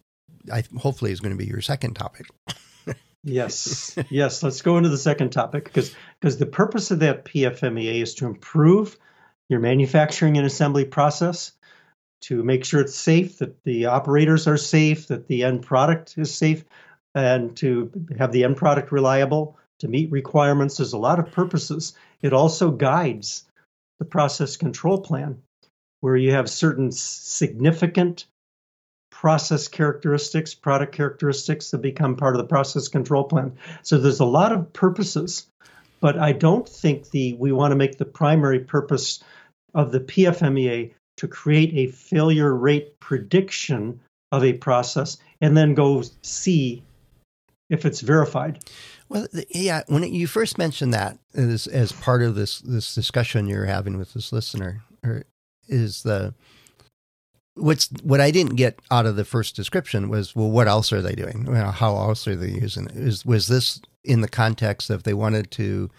I, 0.52 0.64
hopefully, 0.78 1.12
is 1.12 1.20
going 1.20 1.36
to 1.36 1.38
be 1.38 1.48
your 1.50 1.60
second 1.60 1.94
topic. 1.94 2.26
yes, 3.24 3.96
yes. 4.10 4.42
Let's 4.42 4.62
go 4.62 4.76
into 4.76 4.88
the 4.88 4.98
second 4.98 5.30
topic 5.30 5.64
because 5.64 5.94
because 6.20 6.38
the 6.38 6.46
purpose 6.46 6.90
of 6.90 7.00
that 7.00 7.24
PFMEA 7.24 8.02
is 8.02 8.14
to 8.16 8.26
improve 8.26 8.98
your 9.48 9.60
manufacturing 9.60 10.36
and 10.36 10.46
assembly 10.46 10.84
process 10.84 11.52
to 12.22 12.42
make 12.42 12.64
sure 12.64 12.80
it's 12.80 12.94
safe, 12.94 13.38
that 13.38 13.62
the 13.64 13.86
operators 13.86 14.46
are 14.46 14.56
safe, 14.56 15.08
that 15.08 15.28
the 15.28 15.44
end 15.44 15.62
product 15.62 16.16
is 16.18 16.34
safe, 16.34 16.64
and 17.14 17.56
to 17.56 17.90
have 18.18 18.32
the 18.32 18.44
end 18.44 18.56
product 18.56 18.90
reliable, 18.92 19.58
to 19.78 19.88
meet 19.88 20.10
requirements. 20.10 20.76
There's 20.76 20.92
a 20.92 20.98
lot 20.98 21.18
of 21.18 21.30
purposes. 21.30 21.94
It 22.22 22.32
also 22.32 22.70
guides 22.70 23.44
the 23.98 24.04
process 24.04 24.56
control 24.56 25.00
plan, 25.00 25.42
where 26.00 26.16
you 26.16 26.32
have 26.32 26.48
certain 26.48 26.92
significant 26.92 28.26
process 29.10 29.66
characteristics, 29.68 30.54
product 30.54 30.94
characteristics 30.94 31.70
that 31.70 31.78
become 31.78 32.16
part 32.16 32.34
of 32.34 32.38
the 32.38 32.48
process 32.48 32.88
control 32.88 33.24
plan. 33.24 33.56
So 33.82 33.98
there's 33.98 34.20
a 34.20 34.26
lot 34.26 34.52
of 34.52 34.72
purposes, 34.72 35.46
but 36.00 36.18
I 36.18 36.32
don't 36.32 36.68
think 36.68 37.10
the 37.10 37.32
we 37.34 37.50
want 37.50 37.72
to 37.72 37.76
make 37.76 37.98
the 37.98 38.04
primary 38.04 38.60
purpose 38.60 39.22
of 39.74 39.90
the 39.90 40.00
PFMEA 40.00 40.92
to 41.16 41.28
create 41.28 41.72
a 41.74 41.92
failure 41.92 42.54
rate 42.54 43.00
prediction 43.00 44.00
of 44.32 44.44
a 44.44 44.52
process 44.52 45.16
and 45.40 45.56
then 45.56 45.74
go 45.74 46.02
see 46.22 46.82
if 47.70 47.84
it's 47.84 48.00
verified. 48.00 48.62
Well, 49.08 49.26
yeah, 49.50 49.82
when 49.86 50.02
you 50.02 50.26
first 50.26 50.58
mentioned 50.58 50.92
that 50.94 51.18
as, 51.34 51.66
as 51.66 51.92
part 51.92 52.22
of 52.22 52.34
this 52.34 52.60
this 52.60 52.94
discussion 52.94 53.46
you're 53.46 53.66
having 53.66 53.96
with 53.96 54.14
this 54.14 54.32
listener, 54.32 54.82
or 55.02 55.24
is 55.68 56.02
the 56.02 56.34
what's 57.56 57.88
what 58.02 58.20
I 58.20 58.30
didn't 58.30 58.56
get 58.56 58.78
out 58.90 59.06
of 59.06 59.16
the 59.16 59.24
first 59.24 59.56
description 59.56 60.08
was 60.08 60.36
well, 60.36 60.50
what 60.50 60.68
else 60.68 60.92
are 60.92 61.02
they 61.02 61.14
doing? 61.14 61.44
Well, 61.44 61.72
how 61.72 61.96
else 61.96 62.28
are 62.28 62.36
they 62.36 62.50
using 62.50 62.86
it? 62.86 62.96
Is 62.96 63.24
was 63.24 63.48
this 63.48 63.80
in 64.04 64.20
the 64.20 64.28
context 64.28 64.90
of 64.90 65.02
they 65.02 65.14
wanted 65.14 65.50
to 65.52 65.90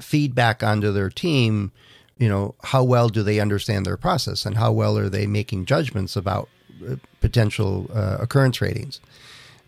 feedback 0.00 0.62
onto 0.62 0.92
their 0.92 1.10
team? 1.10 1.72
You 2.18 2.28
know, 2.28 2.54
how 2.64 2.82
well 2.82 3.08
do 3.08 3.22
they 3.22 3.38
understand 3.38 3.86
their 3.86 3.96
process, 3.96 4.44
and 4.44 4.56
how 4.56 4.72
well 4.72 4.98
are 4.98 5.08
they 5.08 5.26
making 5.26 5.66
judgments 5.66 6.16
about 6.16 6.48
uh, 6.86 6.96
potential 7.20 7.88
uh, 7.94 8.18
occurrence 8.20 8.60
ratings? 8.60 9.00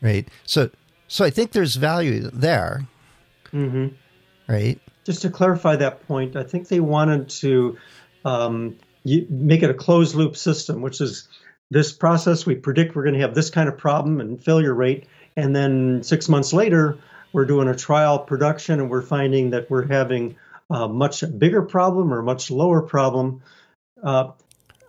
Right. 0.02 0.26
So, 0.44 0.70
so 1.08 1.24
I 1.24 1.30
think 1.30 1.52
there's 1.52 1.76
value 1.76 2.30
there. 2.32 2.86
Mm-hmm. 3.52 3.88
Right. 4.48 4.80
Just 5.04 5.22
to 5.22 5.30
clarify 5.30 5.76
that 5.76 6.06
point, 6.08 6.34
I 6.36 6.42
think 6.42 6.68
they 6.68 6.80
wanted 6.80 7.28
to 7.28 7.78
um, 8.24 8.76
you 9.04 9.26
make 9.28 9.62
it 9.62 9.70
a 9.70 9.74
closed 9.74 10.14
loop 10.14 10.36
system, 10.36 10.82
which 10.82 11.00
is 11.00 11.28
this 11.70 11.92
process. 11.92 12.44
We 12.44 12.54
predict 12.54 12.94
we're 12.94 13.04
going 13.04 13.14
to 13.14 13.20
have 13.20 13.34
this 13.34 13.50
kind 13.50 13.68
of 13.68 13.78
problem 13.78 14.20
and 14.20 14.42
failure 14.42 14.74
rate, 14.74 15.06
and 15.36 15.54
then 15.54 16.02
six 16.02 16.28
months 16.28 16.52
later, 16.52 16.98
we're 17.32 17.46
doing 17.46 17.68
a 17.68 17.76
trial 17.76 18.18
production, 18.18 18.80
and 18.80 18.90
we're 18.90 19.02
finding 19.02 19.50
that 19.50 19.70
we're 19.70 19.86
having 19.86 20.36
a 20.70 20.88
much 20.88 21.24
bigger 21.38 21.62
problem 21.62 22.12
or 22.12 22.20
a 22.20 22.22
much 22.22 22.50
lower 22.50 22.82
problem. 22.82 23.42
Uh, 24.02 24.30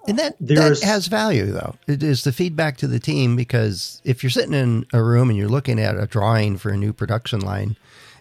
and 0.08 0.18
that, 0.18 0.36
that 0.40 0.82
has 0.82 1.08
value, 1.08 1.46
though. 1.46 1.76
It 1.88 2.02
is 2.02 2.24
the 2.24 2.32
feedback 2.32 2.78
to 2.78 2.88
the 2.88 3.00
team 3.00 3.36
because 3.36 4.02
if 4.04 4.24
you're 4.24 4.32
sitting 4.32 4.54
in 4.54 4.86
a 4.94 5.04
room 5.04 5.30
and 5.30 5.38
you're 5.38 5.50
looking 5.50 5.80
at 5.80 5.96
a 5.98 6.08
drawing 6.08 6.58
for 6.58 6.70
a 6.72 6.78
new 6.78 6.92
production 6.92 7.40
line, 7.40 7.78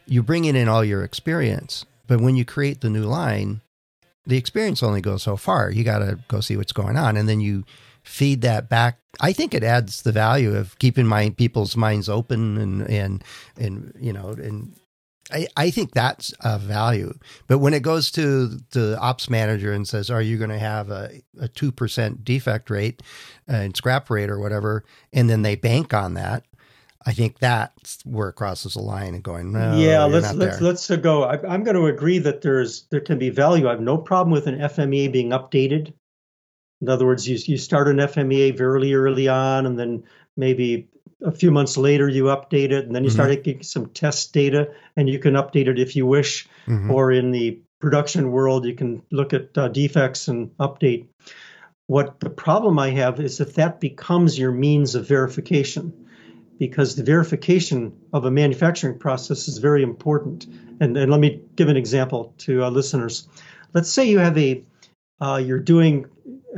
you're 0.06 0.22
bringing 0.22 0.56
in 0.56 0.68
all 0.68 0.84
your 0.84 1.02
experience. 1.02 1.86
But 2.06 2.20
when 2.20 2.36
you 2.36 2.44
create 2.44 2.80
the 2.80 2.90
new 2.90 3.04
line, 3.04 3.62
the 4.30 4.38
experience 4.38 4.82
only 4.82 5.00
goes 5.00 5.22
so 5.22 5.36
far. 5.36 5.70
You 5.70 5.84
got 5.84 5.98
to 5.98 6.18
go 6.28 6.40
see 6.40 6.56
what's 6.56 6.72
going 6.72 6.96
on, 6.96 7.16
and 7.16 7.28
then 7.28 7.40
you 7.40 7.64
feed 8.02 8.42
that 8.42 8.68
back. 8.68 8.98
I 9.20 9.32
think 9.32 9.52
it 9.52 9.64
adds 9.64 10.02
the 10.02 10.12
value 10.12 10.56
of 10.56 10.78
keeping 10.78 11.06
my 11.06 11.30
people's 11.30 11.76
minds 11.76 12.08
open 12.08 12.56
and 12.56 12.82
and 12.88 13.24
and 13.56 13.92
you 14.00 14.12
know 14.12 14.30
and. 14.30 14.74
I, 15.32 15.46
I 15.56 15.70
think 15.70 15.92
that's 15.92 16.34
a 16.40 16.58
value, 16.58 17.14
but 17.46 17.58
when 17.58 17.72
it 17.72 17.84
goes 17.84 18.10
to 18.12 18.48
the 18.72 18.98
ops 18.98 19.30
manager 19.30 19.72
and 19.72 19.86
says, 19.86 20.10
"Are 20.10 20.20
you 20.20 20.36
going 20.38 20.50
to 20.50 20.58
have 20.58 20.90
a 20.90 21.20
a 21.40 21.46
two 21.46 21.70
percent 21.70 22.24
defect 22.24 22.68
rate 22.68 23.00
uh, 23.48 23.52
and 23.52 23.76
scrap 23.76 24.10
rate 24.10 24.28
or 24.28 24.40
whatever?" 24.40 24.82
and 25.12 25.30
then 25.30 25.42
they 25.42 25.54
bank 25.54 25.94
on 25.94 26.14
that, 26.14 26.42
I 27.06 27.12
think 27.12 27.38
that's 27.38 28.04
where 28.04 28.28
it 28.28 28.34
crosses 28.34 28.74
the 28.74 28.80
line 28.80 29.14
and 29.14 29.22
going. 29.22 29.52
No, 29.52 29.76
yeah, 29.76 30.04
let's 30.04 30.34
let's 30.34 30.58
there. 30.58 30.68
let's 30.68 30.90
go. 30.96 31.24
I, 31.24 31.54
am 31.54 31.64
going 31.64 31.76
to 31.76 31.86
agree 31.86 32.18
that 32.18 32.42
there's 32.42 32.82
there 32.90 33.00
can 33.00 33.18
be 33.18 33.30
value. 33.30 33.68
I 33.68 33.70
have 33.70 33.80
no 33.80 33.96
problem 33.96 34.32
with 34.32 34.46
an 34.46 34.58
FMEA 34.58 35.10
being 35.10 35.30
updated. 35.30 35.94
In 36.82 36.88
other 36.90 37.06
words, 37.06 37.26
you 37.26 37.38
you 37.46 37.56
start 37.56 37.88
an 37.88 37.96
FMEA 37.96 38.56
very 38.56 38.94
early 38.94 39.28
on, 39.28 39.64
and 39.64 39.78
then 39.78 40.04
maybe 40.36 40.88
a 41.22 41.32
few 41.32 41.50
months 41.50 41.78
later 41.78 42.06
you 42.06 42.24
update 42.24 42.70
it, 42.70 42.84
and 42.84 42.94
then 42.94 43.02
you 43.02 43.08
mm-hmm. 43.08 43.14
start 43.14 43.44
getting 43.44 43.62
some 43.62 43.86
test 43.86 44.34
data, 44.34 44.70
and 44.94 45.08
you 45.08 45.18
can 45.18 45.34
update 45.34 45.68
it 45.68 45.78
if 45.78 45.96
you 45.96 46.06
wish. 46.06 46.48
Mm-hmm. 46.66 46.90
Or 46.90 47.12
in 47.12 47.30
the 47.30 47.62
production 47.80 48.30
world, 48.30 48.66
you 48.66 48.74
can 48.74 49.02
look 49.10 49.32
at 49.32 49.56
uh, 49.56 49.68
defects 49.68 50.28
and 50.28 50.50
update. 50.58 51.06
What 51.86 52.20
the 52.20 52.30
problem 52.30 52.78
I 52.78 52.90
have 52.90 53.20
is 53.20 53.40
if 53.40 53.54
that 53.54 53.80
becomes 53.80 54.38
your 54.38 54.52
means 54.52 54.94
of 54.94 55.08
verification 55.08 56.08
because 56.60 56.94
the 56.94 57.02
verification 57.02 57.96
of 58.12 58.26
a 58.26 58.30
manufacturing 58.30 58.98
process 58.98 59.48
is 59.48 59.56
very 59.58 59.82
important. 59.82 60.46
And, 60.78 60.94
and 60.94 61.10
let 61.10 61.18
me 61.18 61.40
give 61.56 61.70
an 61.70 61.76
example 61.78 62.34
to 62.40 62.62
uh, 62.62 62.68
listeners. 62.68 63.26
Let's 63.72 63.90
say 63.90 64.10
you 64.10 64.18
have 64.18 64.36
a 64.38 64.62
uh, 65.22 65.40
you're 65.42 65.58
doing 65.58 66.06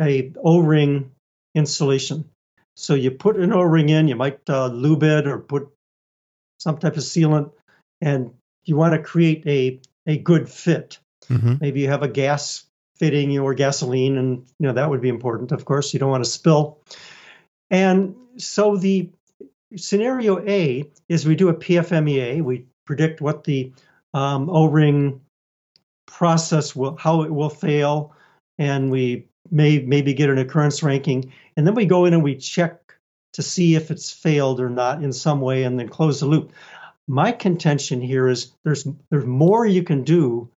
a 0.01 0.33
O-ring 0.45 1.13
installation. 1.55 2.25
So 2.77 2.95
you 2.95 3.13
put 3.13 3.37
an 3.37 3.53
O-ring 3.53 3.91
in, 3.91 4.09
you 4.09 4.17
might 4.17 4.41
uh, 4.49 4.67
lube 4.67 5.05
it 5.05 5.27
or 5.27 5.39
put 5.39 5.69
some 6.59 6.79
type 6.79 6.97
of 6.97 7.03
sealant, 7.03 7.53
and 8.01 8.33
you 8.65 8.77
want 8.77 8.95
to 8.95 8.99
create 8.99 9.47
a 9.47 9.81
a 10.07 10.19
good 10.19 10.49
fit. 10.49 10.99
Mm-hmm. 11.29 11.55
Maybe 11.61 11.81
you 11.81 11.89
have 11.89 12.03
a 12.03 12.09
gas 12.09 12.65
fitting 12.97 13.39
or 13.39 13.55
gasoline, 13.55 14.19
and 14.19 14.47
you 14.59 14.67
know 14.67 14.73
that 14.73 14.91
would 14.91 15.01
be 15.01 15.11
important. 15.11 15.53
Of 15.53 15.65
course, 15.65 15.93
you 15.93 16.01
don't 16.01 16.11
want 16.11 16.25
to 16.25 16.31
spill. 16.31 16.81
And 17.71 18.17
so 18.37 18.77
the 18.77 19.11
Scenario 19.77 20.39
A 20.47 20.89
is 21.09 21.27
we 21.27 21.37
do 21.37 21.49
a 21.49 21.55
PFMEA. 21.55 22.43
We 22.43 22.67
predict 22.87 23.21
what 23.21 23.45
the 23.45 23.73
um, 24.15 24.51
O-ring 24.51 25.21
process 26.07 26.77
will, 26.77 26.97
how 26.97 27.23
it 27.23 27.33
will 27.33 27.49
fail, 27.49 28.15
and 28.59 28.91
we 28.91 29.27
may 29.51 29.81
maybe 29.81 30.15
get 30.15 30.31
an 30.31 30.39
occurrence 30.39 30.83
ranking, 30.83 31.33
and 31.57 31.67
then 31.67 31.75
we 31.75 31.87
go 31.87 32.05
in 32.05 32.15
and 32.15 32.23
we 32.23 32.37
check 32.37 32.79
to 33.33 33.43
see 33.43 33.75
if 33.75 33.91
it's 33.91 34.11
failed 34.11 34.61
or 34.61 34.69
not 34.69 35.03
in 35.03 35.13
some 35.13 35.41
way, 35.41 35.65
and 35.65 35.79
then 35.79 35.89
close 35.89 36.21
the 36.21 36.27
loop. 36.27 36.53
My 37.09 37.33
contention 37.33 38.01
here 38.01 38.29
is 38.29 38.53
there's 38.65 38.87
there's 39.11 39.25
more 39.25 39.67
you 39.67 39.83
can 39.83 40.05
do 40.05 40.49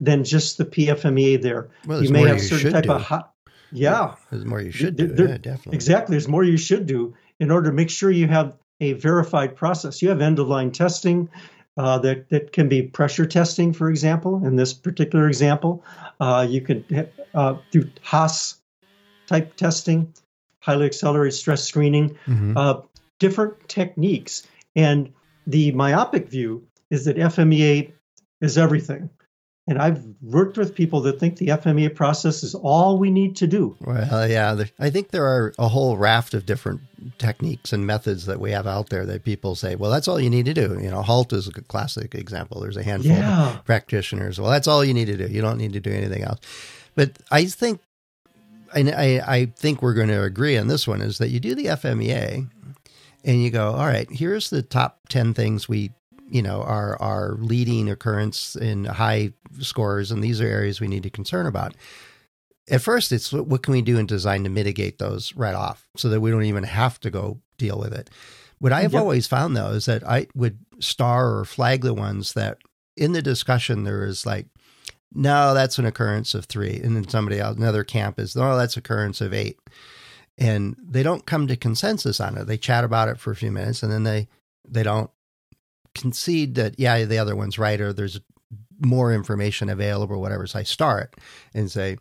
than 0.00 0.24
just 0.24 0.56
the 0.56 0.64
PFMEA 0.64 1.42
there. 1.42 1.68
Well, 1.86 2.02
you 2.02 2.10
may 2.10 2.26
have 2.26 2.40
certain 2.40 2.72
type 2.72 2.84
do. 2.84 2.92
of 2.92 3.02
hot, 3.02 3.34
yeah. 3.72 4.14
There's 4.30 4.44
more 4.44 4.60
you 4.60 4.70
should 4.70 4.96
do. 4.96 5.08
There, 5.08 5.28
yeah, 5.28 5.38
definitely. 5.38 5.74
Exactly. 5.74 6.14
There's 6.14 6.28
more 6.28 6.44
you 6.44 6.56
should 6.56 6.86
do 6.86 7.14
in 7.40 7.50
order 7.50 7.70
to 7.70 7.74
make 7.74 7.90
sure 7.90 8.10
you 8.10 8.28
have 8.28 8.56
a 8.80 8.92
verified 8.92 9.56
process. 9.56 10.00
You 10.00 10.10
have 10.10 10.20
end 10.20 10.38
of 10.38 10.48
line 10.48 10.70
testing 10.70 11.28
uh, 11.76 11.98
that, 11.98 12.28
that 12.28 12.52
can 12.52 12.68
be 12.68 12.82
pressure 12.82 13.26
testing, 13.26 13.72
for 13.72 13.90
example. 13.90 14.46
In 14.46 14.56
this 14.56 14.72
particular 14.72 15.26
example, 15.26 15.84
uh, 16.20 16.46
you 16.48 16.60
can 16.60 16.84
uh, 17.34 17.56
do 17.70 17.90
HASS 18.02 18.56
type 19.26 19.56
testing, 19.56 20.12
highly 20.60 20.86
accelerated 20.86 21.34
stress 21.34 21.64
screening, 21.64 22.10
mm-hmm. 22.26 22.56
Uh, 22.56 22.80
different 23.18 23.68
techniques. 23.68 24.46
And 24.76 25.12
the 25.46 25.72
myopic 25.72 26.28
view 26.28 26.66
is 26.90 27.04
that 27.04 27.16
FMEA 27.16 27.92
is 28.40 28.58
everything. 28.58 29.10
And 29.70 29.78
I've 29.78 30.04
worked 30.20 30.58
with 30.58 30.74
people 30.74 31.00
that 31.02 31.20
think 31.20 31.36
the 31.36 31.46
FMEA 31.46 31.94
process 31.94 32.42
is 32.42 32.56
all 32.56 32.98
we 32.98 33.08
need 33.08 33.36
to 33.36 33.46
do. 33.46 33.76
Well, 33.80 34.28
yeah, 34.28 34.64
I 34.80 34.90
think 34.90 35.12
there 35.12 35.24
are 35.24 35.54
a 35.60 35.68
whole 35.68 35.96
raft 35.96 36.34
of 36.34 36.44
different 36.44 36.80
techniques 37.18 37.72
and 37.72 37.86
methods 37.86 38.26
that 38.26 38.40
we 38.40 38.50
have 38.50 38.66
out 38.66 38.88
there 38.88 39.06
that 39.06 39.22
people 39.22 39.54
say, 39.54 39.76
well, 39.76 39.92
that's 39.92 40.08
all 40.08 40.18
you 40.18 40.28
need 40.28 40.46
to 40.46 40.54
do. 40.54 40.76
You 40.82 40.90
know, 40.90 41.02
HALT 41.02 41.32
is 41.32 41.46
a 41.46 41.52
classic 41.52 42.16
example. 42.16 42.60
There's 42.60 42.76
a 42.76 42.82
handful 42.82 43.12
yeah. 43.12 43.58
of 43.58 43.64
practitioners. 43.64 44.40
Well, 44.40 44.50
that's 44.50 44.66
all 44.66 44.84
you 44.84 44.92
need 44.92 45.04
to 45.04 45.16
do. 45.16 45.28
You 45.28 45.40
don't 45.40 45.56
need 45.56 45.74
to 45.74 45.80
do 45.80 45.92
anything 45.92 46.24
else. 46.24 46.40
But 46.96 47.12
I 47.30 47.44
think, 47.44 47.80
and 48.74 48.90
I, 48.90 49.22
I 49.24 49.46
think 49.56 49.82
we're 49.82 49.94
going 49.94 50.08
to 50.08 50.24
agree 50.24 50.58
on 50.58 50.66
this 50.66 50.88
one, 50.88 51.00
is 51.00 51.18
that 51.18 51.28
you 51.28 51.38
do 51.38 51.54
the 51.54 51.66
FMEA 51.66 52.50
and 53.24 53.42
you 53.42 53.50
go, 53.50 53.70
all 53.70 53.86
right, 53.86 54.10
here's 54.10 54.50
the 54.50 54.62
top 54.62 54.98
10 55.10 55.32
things 55.32 55.68
we 55.68 55.92
you 56.30 56.42
know 56.42 56.62
are 56.62 57.00
are 57.00 57.36
leading 57.40 57.90
occurrence 57.90 58.56
in 58.56 58.84
high 58.84 59.32
scores 59.60 60.10
and 60.10 60.22
these 60.22 60.40
are 60.40 60.46
areas 60.46 60.80
we 60.80 60.88
need 60.88 61.02
to 61.02 61.10
concern 61.10 61.46
about. 61.46 61.74
At 62.70 62.82
first 62.82 63.12
it's 63.12 63.32
what 63.32 63.62
can 63.62 63.72
we 63.72 63.82
do 63.82 63.98
in 63.98 64.06
design 64.06 64.44
to 64.44 64.50
mitigate 64.50 64.98
those 64.98 65.34
right 65.34 65.54
off 65.54 65.86
so 65.96 66.08
that 66.08 66.20
we 66.20 66.30
don't 66.30 66.44
even 66.44 66.64
have 66.64 67.00
to 67.00 67.10
go 67.10 67.40
deal 67.58 67.78
with 67.78 67.92
it? 67.92 68.10
What 68.58 68.72
i've 68.72 68.92
yep. 68.92 69.00
always 69.00 69.26
found 69.26 69.56
though 69.56 69.70
is 69.70 69.86
that 69.86 70.06
i 70.06 70.26
would 70.34 70.58
star 70.80 71.38
or 71.38 71.44
flag 71.44 71.82
the 71.82 71.94
ones 71.94 72.34
that 72.34 72.58
in 72.96 73.12
the 73.12 73.22
discussion 73.22 73.84
there 73.84 74.04
is 74.04 74.26
like 74.26 74.46
no 75.12 75.54
that's 75.54 75.78
an 75.78 75.86
occurrence 75.86 76.34
of 76.34 76.44
three 76.44 76.80
and 76.82 76.96
then 76.96 77.08
somebody 77.08 77.40
else 77.40 77.56
another 77.56 77.84
camp 77.84 78.18
is 78.18 78.36
no 78.36 78.56
that's 78.56 78.76
occurrence 78.76 79.20
of 79.20 79.34
eight. 79.34 79.58
And 80.38 80.74
they 80.82 81.02
don't 81.02 81.26
come 81.26 81.48
to 81.48 81.56
consensus 81.56 82.18
on 82.18 82.38
it. 82.38 82.46
They 82.46 82.56
chat 82.56 82.82
about 82.82 83.08
it 83.08 83.20
for 83.20 83.30
a 83.30 83.36
few 83.36 83.52
minutes 83.52 83.82
and 83.82 83.92
then 83.92 84.04
they 84.04 84.28
they 84.66 84.82
don't 84.82 85.10
concede 85.94 86.54
that 86.54 86.78
yeah 86.78 87.04
the 87.04 87.18
other 87.18 87.34
one's 87.34 87.58
right 87.58 87.80
or 87.80 87.92
there's 87.92 88.20
more 88.80 89.12
information 89.12 89.68
available 89.68 90.16
or 90.16 90.18
whatever. 90.18 90.46
So 90.46 90.58
i 90.58 90.62
start 90.62 91.14
and 91.54 91.70
say 91.70 91.98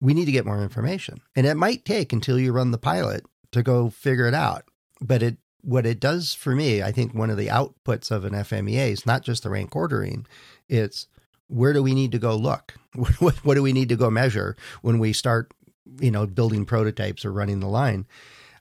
we 0.00 0.12
need 0.12 0.26
to 0.26 0.32
get 0.32 0.44
more 0.44 0.62
information. 0.62 1.20
And 1.34 1.46
it 1.46 1.56
might 1.56 1.84
take 1.84 2.12
until 2.12 2.38
you 2.38 2.52
run 2.52 2.72
the 2.72 2.78
pilot 2.78 3.24
to 3.52 3.62
go 3.62 3.88
figure 3.88 4.26
it 4.26 4.34
out. 4.34 4.64
But 5.00 5.22
it 5.22 5.38
what 5.62 5.86
it 5.86 5.98
does 5.98 6.34
for 6.34 6.54
me 6.54 6.82
i 6.82 6.92
think 6.92 7.14
one 7.14 7.30
of 7.30 7.38
the 7.38 7.46
outputs 7.46 8.10
of 8.10 8.26
an 8.26 8.34
fmea 8.34 8.90
is 8.90 9.06
not 9.06 9.22
just 9.22 9.44
the 9.44 9.48
rank 9.48 9.74
ordering 9.74 10.26
it's 10.68 11.06
where 11.48 11.72
do 11.72 11.82
we 11.82 11.94
need 11.94 12.12
to 12.12 12.18
go 12.18 12.34
look? 12.36 12.74
What, 13.18 13.34
what 13.44 13.54
do 13.56 13.62
we 13.62 13.72
need 13.72 13.88
to 13.88 13.96
go 13.96 14.08
measure 14.08 14.56
when 14.82 15.00
we 15.00 15.12
start 15.12 15.52
you 15.98 16.12
know 16.12 16.26
building 16.26 16.64
prototypes 16.64 17.24
or 17.24 17.32
running 17.32 17.58
the 17.58 17.66
line? 17.66 18.06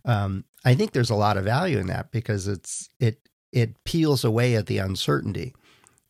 Um, 0.05 0.45
i 0.65 0.73
think 0.73 0.91
there's 0.91 1.11
a 1.11 1.15
lot 1.15 1.37
of 1.37 1.43
value 1.43 1.77
in 1.77 1.87
that 1.87 2.11
because 2.11 2.47
it's 2.47 2.89
it 2.99 3.19
it 3.53 3.81
peels 3.85 4.25
away 4.25 4.55
at 4.55 4.65
the 4.65 4.79
uncertainty. 4.79 5.53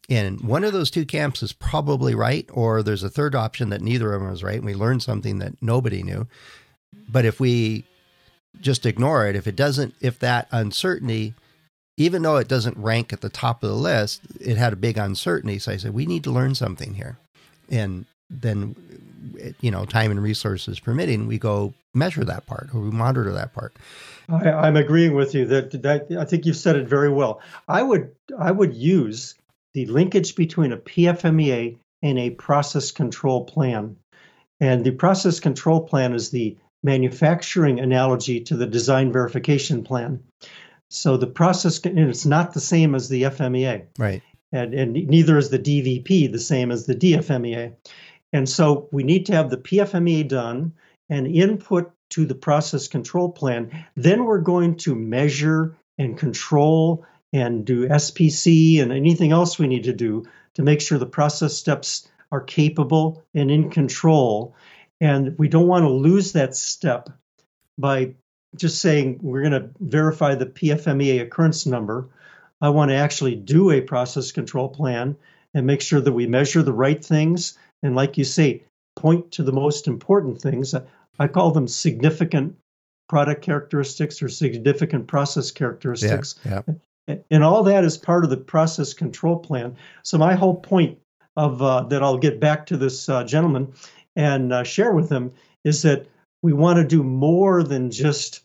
And 0.09 0.41
one 0.41 0.63
of 0.63 0.73
those 0.73 0.89
two 0.89 1.05
camps 1.05 1.43
is 1.43 1.53
probably 1.53 2.15
right, 2.15 2.49
or 2.51 2.81
there's 2.81 3.03
a 3.03 3.09
third 3.09 3.35
option 3.35 3.69
that 3.69 3.81
neither 3.81 4.13
of 4.13 4.21
them 4.21 4.31
is 4.31 4.43
right, 4.43 4.57
and 4.57 4.65
we 4.65 4.73
learned 4.73 5.03
something 5.03 5.37
that 5.39 5.61
nobody 5.61 6.03
knew. 6.03 6.27
But 7.07 7.25
if 7.25 7.39
we 7.39 7.85
just 8.59 8.85
ignore 8.85 9.27
it, 9.27 9.35
if 9.35 9.45
it 9.45 9.55
doesn't, 9.55 9.93
if 10.01 10.17
that 10.19 10.47
uncertainty 10.51 11.35
even 11.97 12.23
though 12.23 12.37
it 12.37 12.47
doesn't 12.47 12.77
rank 12.77 13.13
at 13.13 13.21
the 13.21 13.29
top 13.29 13.63
of 13.63 13.69
the 13.69 13.75
list, 13.75 14.21
it 14.39 14.57
had 14.57 14.73
a 14.73 14.77
big 14.77 14.97
uncertainty. 14.97 15.59
So 15.59 15.71
I 15.71 15.77
said, 15.77 15.93
we 15.93 16.05
need 16.05 16.23
to 16.23 16.31
learn 16.31 16.55
something 16.55 16.95
here. 16.95 17.17
And 17.69 18.05
then, 18.29 18.75
you 19.61 19.69
know, 19.69 19.85
time 19.85 20.09
and 20.11 20.21
resources 20.21 20.79
permitting, 20.79 21.27
we 21.27 21.37
go 21.37 21.73
measure 21.93 22.25
that 22.25 22.47
part 22.47 22.69
or 22.73 22.81
we 22.81 22.89
monitor 22.89 23.31
that 23.31 23.53
part. 23.53 23.73
I, 24.29 24.67
am 24.67 24.75
agreeing 24.75 25.15
with 25.15 25.35
you 25.35 25.45
that, 25.45 25.71
that 25.83 26.11
I 26.17 26.25
think 26.25 26.45
you've 26.45 26.57
said 26.57 26.75
it 26.75 26.87
very 26.87 27.09
well. 27.09 27.41
I 27.67 27.81
would 27.81 28.15
I 28.37 28.51
would 28.51 28.73
use 28.73 29.35
the 29.73 29.85
linkage 29.87 30.35
between 30.35 30.71
a 30.71 30.77
PFMEA 30.77 31.77
and 32.01 32.19
a 32.19 32.31
process 32.31 32.91
control 32.91 33.45
plan. 33.45 33.97
And 34.59 34.85
the 34.85 34.91
process 34.91 35.39
control 35.39 35.81
plan 35.81 36.13
is 36.13 36.29
the 36.29 36.57
manufacturing 36.83 37.79
analogy 37.79 38.41
to 38.41 38.55
the 38.55 38.67
design 38.67 39.11
verification 39.11 39.83
plan. 39.83 40.23
So 40.89 41.17
the 41.17 41.27
process, 41.27 41.79
and 41.79 41.97
it's 41.97 42.25
not 42.25 42.53
the 42.53 42.59
same 42.59 42.93
as 42.93 43.09
the 43.09 43.23
FMEA. 43.23 43.85
Right. 43.97 44.21
And, 44.51 44.73
and 44.75 44.93
neither 44.93 45.37
is 45.37 45.49
the 45.49 45.57
DVP 45.57 46.31
the 46.31 46.39
same 46.39 46.71
as 46.71 46.85
the 46.85 46.95
DFMEA. 46.95 47.73
And 48.31 48.47
so 48.47 48.89
we 48.91 49.03
need 49.03 49.25
to 49.27 49.33
have 49.33 49.49
the 49.49 49.57
PFMEA 49.57 50.27
done 50.27 50.73
and 51.09 51.25
input 51.25 51.91
to 52.13 52.25
the 52.25 52.35
process 52.35 52.87
control 52.87 53.31
plan. 53.31 53.85
Then 53.95 54.25
we're 54.25 54.41
going 54.41 54.77
to 54.77 54.95
measure 54.95 55.75
and 55.97 56.17
control 56.17 57.05
and 57.31 57.65
do 57.65 57.87
SPC 57.87 58.81
and 58.81 58.91
anything 58.91 59.31
else 59.31 59.57
we 59.57 59.67
need 59.67 59.85
to 59.85 59.93
do 59.93 60.25
to 60.53 60.61
make 60.61 60.81
sure 60.81 60.99
the 60.99 61.05
process 61.05 61.55
steps 61.55 62.07
are 62.31 62.41
capable 62.41 63.23
and 63.33 63.49
in 63.49 63.71
control. 63.71 64.55
And 65.01 65.37
we 65.37 65.47
don't 65.47 65.67
want 65.67 65.83
to 65.83 65.89
lose 65.89 66.33
that 66.33 66.55
step 66.55 67.09
by 67.77 68.13
just 68.55 68.79
saying 68.79 69.19
we're 69.21 69.41
going 69.41 69.61
to 69.61 69.69
verify 69.79 70.35
the 70.35 70.45
PFMEA 70.45 71.21
occurrence 71.21 71.65
number. 71.65 72.09
I 72.61 72.69
want 72.69 72.89
to 72.89 72.95
actually 72.95 73.35
do 73.35 73.71
a 73.71 73.81
process 73.81 74.31
control 74.31 74.69
plan 74.69 75.15
and 75.55 75.65
make 75.65 75.81
sure 75.81 76.01
that 76.01 76.11
we 76.11 76.27
measure 76.27 76.61
the 76.61 76.73
right 76.73 77.03
things. 77.03 77.57
And 77.81 77.95
like 77.95 78.17
you 78.17 78.23
say, 78.23 78.63
point 78.95 79.31
to 79.33 79.43
the 79.43 79.51
most 79.51 79.87
important 79.87 80.39
things. 80.41 80.75
I 81.19 81.27
call 81.27 81.51
them 81.51 81.67
significant 81.67 82.57
product 83.09 83.43
characteristics 83.43 84.21
or 84.21 84.29
significant 84.29 85.07
process 85.07 85.51
characteristics. 85.51 86.35
Yeah, 86.45 86.61
yeah. 86.67 87.15
And 87.29 87.43
all 87.43 87.63
that 87.63 87.83
is 87.83 87.97
part 87.97 88.23
of 88.23 88.29
the 88.29 88.37
process 88.37 88.93
control 88.93 89.37
plan. 89.37 89.75
So 90.03 90.17
my 90.17 90.35
whole 90.35 90.55
point 90.55 90.99
of 91.35 91.61
uh, 91.61 91.83
that 91.83 92.01
I'll 92.01 92.17
get 92.17 92.39
back 92.39 92.67
to 92.67 92.77
this 92.77 93.09
uh, 93.09 93.23
gentleman 93.23 93.73
and 94.15 94.53
uh, 94.53 94.63
share 94.63 94.93
with 94.93 95.11
him 95.11 95.33
is 95.63 95.81
that 95.81 96.07
we 96.41 96.53
want 96.53 96.77
to 96.77 96.85
do 96.85 97.03
more 97.03 97.63
than 97.63 97.91
just 97.91 98.41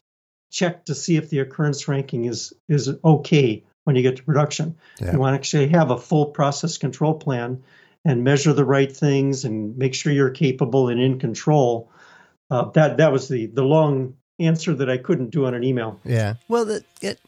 check 0.50 0.86
to 0.86 0.94
see 0.94 1.16
if 1.16 1.30
the 1.30 1.40
occurrence 1.40 1.88
ranking 1.88 2.24
is 2.24 2.52
is 2.68 2.90
okay 3.04 3.64
when 3.84 3.96
you 3.96 4.02
get 4.02 4.16
to 4.16 4.22
production. 4.22 4.76
Yeah. 5.00 5.12
You 5.12 5.18
want 5.18 5.34
to 5.34 5.38
actually 5.38 5.68
have 5.68 5.90
a 5.90 5.98
full 5.98 6.26
process 6.26 6.78
control 6.78 7.14
plan 7.14 7.62
and 8.04 8.24
measure 8.24 8.52
the 8.52 8.64
right 8.64 8.94
things 8.94 9.44
and 9.44 9.76
make 9.76 9.94
sure 9.94 10.12
you're 10.12 10.30
capable 10.30 10.88
and 10.88 11.00
in 11.00 11.18
control. 11.18 11.90
Uh, 12.50 12.70
that 12.70 12.96
that 12.96 13.12
was 13.12 13.28
the 13.28 13.46
the 13.46 13.64
long 13.64 14.14
answer 14.38 14.74
that 14.74 14.88
I 14.88 14.96
couldn't 14.98 15.30
do 15.30 15.46
on 15.46 15.54
an 15.54 15.64
email. 15.64 16.00
Yeah. 16.04 16.34
Well, 16.48 16.80
it 17.00 17.20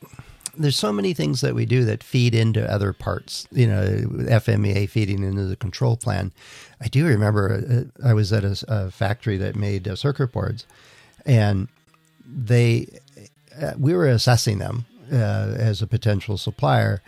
there's 0.56 0.76
so 0.76 0.92
many 0.92 1.14
things 1.14 1.40
that 1.40 1.54
we 1.54 1.64
do 1.64 1.84
that 1.84 2.02
feed 2.02 2.34
into 2.34 2.70
other 2.70 2.92
parts. 2.92 3.46
You 3.50 3.66
know, 3.66 3.84
FMEA 3.84 4.88
feeding 4.88 5.22
into 5.22 5.44
the 5.44 5.56
control 5.56 5.96
plan. 5.96 6.32
I 6.80 6.88
do 6.88 7.06
remember 7.06 7.88
uh, 8.02 8.06
I 8.08 8.14
was 8.14 8.32
at 8.32 8.44
a, 8.44 8.64
a 8.68 8.90
factory 8.90 9.36
that 9.38 9.56
made 9.56 9.86
uh, 9.86 9.96
circuit 9.96 10.32
boards, 10.32 10.66
and 11.24 11.68
they 12.26 12.86
uh, 13.60 13.72
we 13.78 13.94
were 13.94 14.06
assessing 14.06 14.58
them 14.58 14.86
uh, 15.12 15.54
as 15.56 15.82
a 15.82 15.86
potential 15.86 16.36
supplier, 16.36 17.02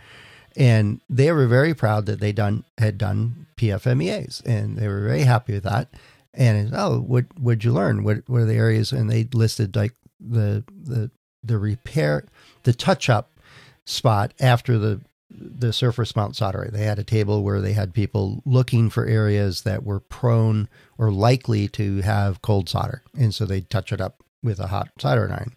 and 0.55 1.01
they 1.09 1.31
were 1.31 1.47
very 1.47 1.73
proud 1.73 2.05
that 2.05 2.19
they 2.19 2.31
done 2.31 2.63
had 2.77 2.97
done 2.97 3.47
PFMEAs, 3.57 4.43
and 4.45 4.77
they 4.77 4.87
were 4.87 5.01
very 5.01 5.23
happy 5.23 5.53
with 5.53 5.63
that. 5.63 5.89
And 6.33 6.71
oh, 6.73 6.99
what 6.99 7.25
would 7.39 7.63
you 7.63 7.71
learn? 7.71 8.03
What 8.03 8.27
what 8.27 8.41
are 8.41 8.45
the 8.45 8.55
areas? 8.55 8.91
And 8.91 9.09
they 9.09 9.27
listed 9.33 9.75
like 9.75 9.93
the 10.19 10.63
the 10.67 11.11
the 11.43 11.57
repair, 11.57 12.25
the 12.63 12.73
touch 12.73 13.09
up 13.09 13.31
spot 13.85 14.33
after 14.39 14.77
the 14.77 15.01
the 15.29 15.73
surface 15.73 16.15
mount 16.15 16.35
soldering. 16.35 16.71
They 16.71 16.85
had 16.85 16.99
a 16.99 17.03
table 17.03 17.43
where 17.43 17.61
they 17.61 17.73
had 17.73 17.93
people 17.93 18.41
looking 18.45 18.89
for 18.89 19.05
areas 19.05 19.63
that 19.63 19.83
were 19.83 19.99
prone 19.99 20.69
or 20.97 21.11
likely 21.11 21.67
to 21.69 22.01
have 22.01 22.41
cold 22.41 22.69
solder, 22.69 23.01
and 23.17 23.33
so 23.33 23.45
they 23.45 23.61
touch 23.61 23.91
it 23.91 24.01
up 24.01 24.23
with 24.43 24.59
a 24.59 24.67
hot 24.67 24.89
soldering 24.99 25.31
iron, 25.31 25.55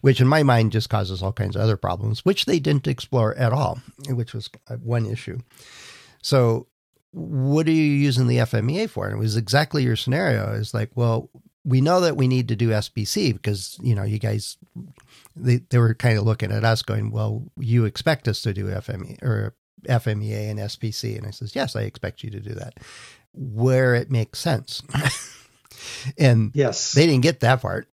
which 0.00 0.20
in 0.20 0.28
my 0.28 0.42
mind 0.42 0.72
just 0.72 0.90
causes 0.90 1.22
all 1.22 1.32
kinds 1.32 1.56
of 1.56 1.62
other 1.62 1.76
problems, 1.76 2.24
which 2.24 2.44
they 2.44 2.58
didn't 2.58 2.86
explore 2.86 3.34
at 3.36 3.52
all, 3.52 3.78
which 4.08 4.34
was 4.34 4.50
uh, 4.68 4.76
one 4.76 5.06
issue. 5.06 5.38
So, 6.22 6.66
what 7.16 7.66
are 7.66 7.72
you 7.72 7.82
using 7.82 8.26
the 8.26 8.38
FMEA 8.38 8.90
for? 8.90 9.06
And 9.06 9.16
it 9.16 9.18
was 9.18 9.36
exactly 9.36 9.82
your 9.82 9.96
scenario. 9.96 10.52
It's 10.54 10.74
like, 10.74 10.90
well, 10.94 11.30
we 11.64 11.80
know 11.80 12.00
that 12.02 12.16
we 12.16 12.28
need 12.28 12.48
to 12.48 12.56
do 12.56 12.68
SPC 12.68 13.32
because 13.32 13.78
you 13.82 13.94
know 13.94 14.04
you 14.04 14.18
guys 14.18 14.58
they, 15.34 15.56
they 15.70 15.78
were 15.78 15.94
kind 15.94 16.18
of 16.18 16.24
looking 16.24 16.52
at 16.52 16.64
us 16.64 16.82
going, 16.82 17.10
well, 17.10 17.44
you 17.58 17.84
expect 17.86 18.28
us 18.28 18.42
to 18.42 18.52
do 18.52 18.66
FME 18.66 19.22
or 19.22 19.54
FMEA 19.88 20.50
and 20.50 20.58
SPC. 20.58 21.16
And 21.16 21.26
I 21.26 21.30
says, 21.30 21.54
yes, 21.54 21.74
I 21.74 21.82
expect 21.82 22.22
you 22.22 22.30
to 22.30 22.40
do 22.40 22.54
that 22.54 22.74
where 23.32 23.94
it 23.94 24.10
makes 24.10 24.38
sense. 24.38 24.82
and 26.18 26.50
yes, 26.54 26.92
they 26.92 27.06
didn't 27.06 27.22
get 27.22 27.40
that 27.40 27.60
part. 27.60 27.88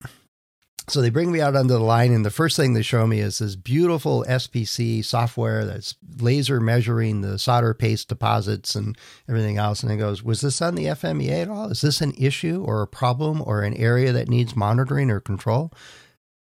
So 0.91 1.01
they 1.01 1.09
bring 1.09 1.31
me 1.31 1.39
out 1.39 1.55
onto 1.55 1.69
the 1.69 1.79
line, 1.79 2.11
and 2.11 2.25
the 2.25 2.29
first 2.29 2.57
thing 2.57 2.73
they 2.73 2.81
show 2.81 3.07
me 3.07 3.19
is 3.19 3.39
this 3.39 3.55
beautiful 3.55 4.25
SPC 4.27 5.03
software 5.05 5.65
that's 5.65 5.95
laser 6.19 6.59
measuring 6.59 7.21
the 7.21 7.39
solder 7.39 7.73
paste 7.73 8.09
deposits 8.09 8.75
and 8.75 8.97
everything 9.29 9.57
else. 9.57 9.83
And 9.83 9.91
it 9.91 9.97
goes, 9.97 10.21
Was 10.21 10.41
this 10.41 10.61
on 10.61 10.75
the 10.75 10.85
FMEA 10.85 11.43
at 11.43 11.49
all? 11.49 11.69
Is 11.69 11.81
this 11.81 12.01
an 12.01 12.13
issue 12.17 12.63
or 12.65 12.81
a 12.81 12.87
problem 12.87 13.41
or 13.45 13.61
an 13.63 13.73
area 13.75 14.11
that 14.11 14.27
needs 14.27 14.55
monitoring 14.55 15.09
or 15.09 15.19
control? 15.19 15.71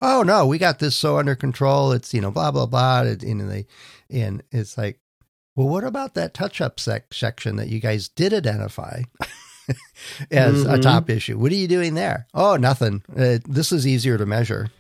oh 0.05 0.23
no, 0.23 0.47
we 0.47 0.59
got 0.59 0.79
this 0.79 0.95
so 0.95 1.17
under 1.17 1.35
control. 1.35 1.93
It's 1.93 2.15
you 2.15 2.21
know 2.21 2.31
blah 2.31 2.51
blah 2.51 2.67
blah. 2.67 3.03
And 3.03 3.51
they 3.51 3.67
and 4.11 4.43
it's 4.53 4.79
like, 4.79 5.01
well, 5.57 5.69
what 5.69 5.85
about 5.85 6.15
that 6.15 6.35
touch 6.35 6.61
up 6.61 6.79
sec- 6.79 7.15
section 7.15 7.57
that 7.57 7.69
you 7.69 7.81
guys 7.81 8.09
did 8.09 8.33
identify? 8.33 9.03
as 10.31 10.65
mm-hmm. 10.65 10.75
a 10.75 10.79
top 10.79 11.11
issue. 11.11 11.39
What 11.39 11.53
are 11.53 11.57
you 11.57 11.69
doing 11.69 11.95
there? 11.95 12.27
Oh, 12.35 12.57
nothing. 12.57 13.03
Uh, 13.11 13.39
this 13.47 13.73
is 13.73 13.87
easier 13.87 14.19
to 14.19 14.27
measure. 14.27 14.71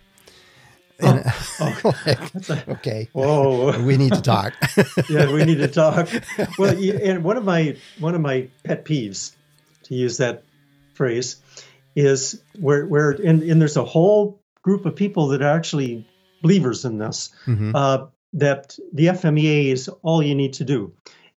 Oh, 1.02 1.08
and, 1.08 1.24
oh, 1.60 2.62
okay. 2.74 3.08
Whoa. 3.12 3.82
we 3.82 3.96
need 3.96 4.12
to 4.12 4.22
talk. 4.22 4.54
yeah, 5.10 5.32
we 5.32 5.44
need 5.44 5.58
to 5.58 5.68
talk. 5.68 6.08
Well, 6.58 6.76
and 6.78 7.24
one 7.24 7.36
of 7.36 7.44
my 7.44 7.76
one 7.98 8.14
of 8.14 8.20
my 8.20 8.48
pet 8.62 8.84
peeves, 8.84 9.32
to 9.84 9.94
use 9.94 10.18
that 10.18 10.44
phrase, 10.94 11.36
is 11.96 12.40
where 12.58 12.86
where 12.86 13.10
and, 13.10 13.42
and 13.42 13.60
there's 13.60 13.76
a 13.76 13.84
whole 13.84 14.40
group 14.62 14.86
of 14.86 14.94
people 14.94 15.28
that 15.28 15.42
are 15.42 15.56
actually 15.56 16.06
believers 16.42 16.84
in 16.84 16.98
this. 16.98 17.30
Mm-hmm. 17.46 17.74
Uh, 17.74 18.06
that 18.34 18.76
the 18.92 19.06
FMEA 19.06 19.66
is 19.66 19.88
all 20.02 20.22
you 20.22 20.34
need 20.34 20.54
to 20.54 20.64
do, 20.64 20.92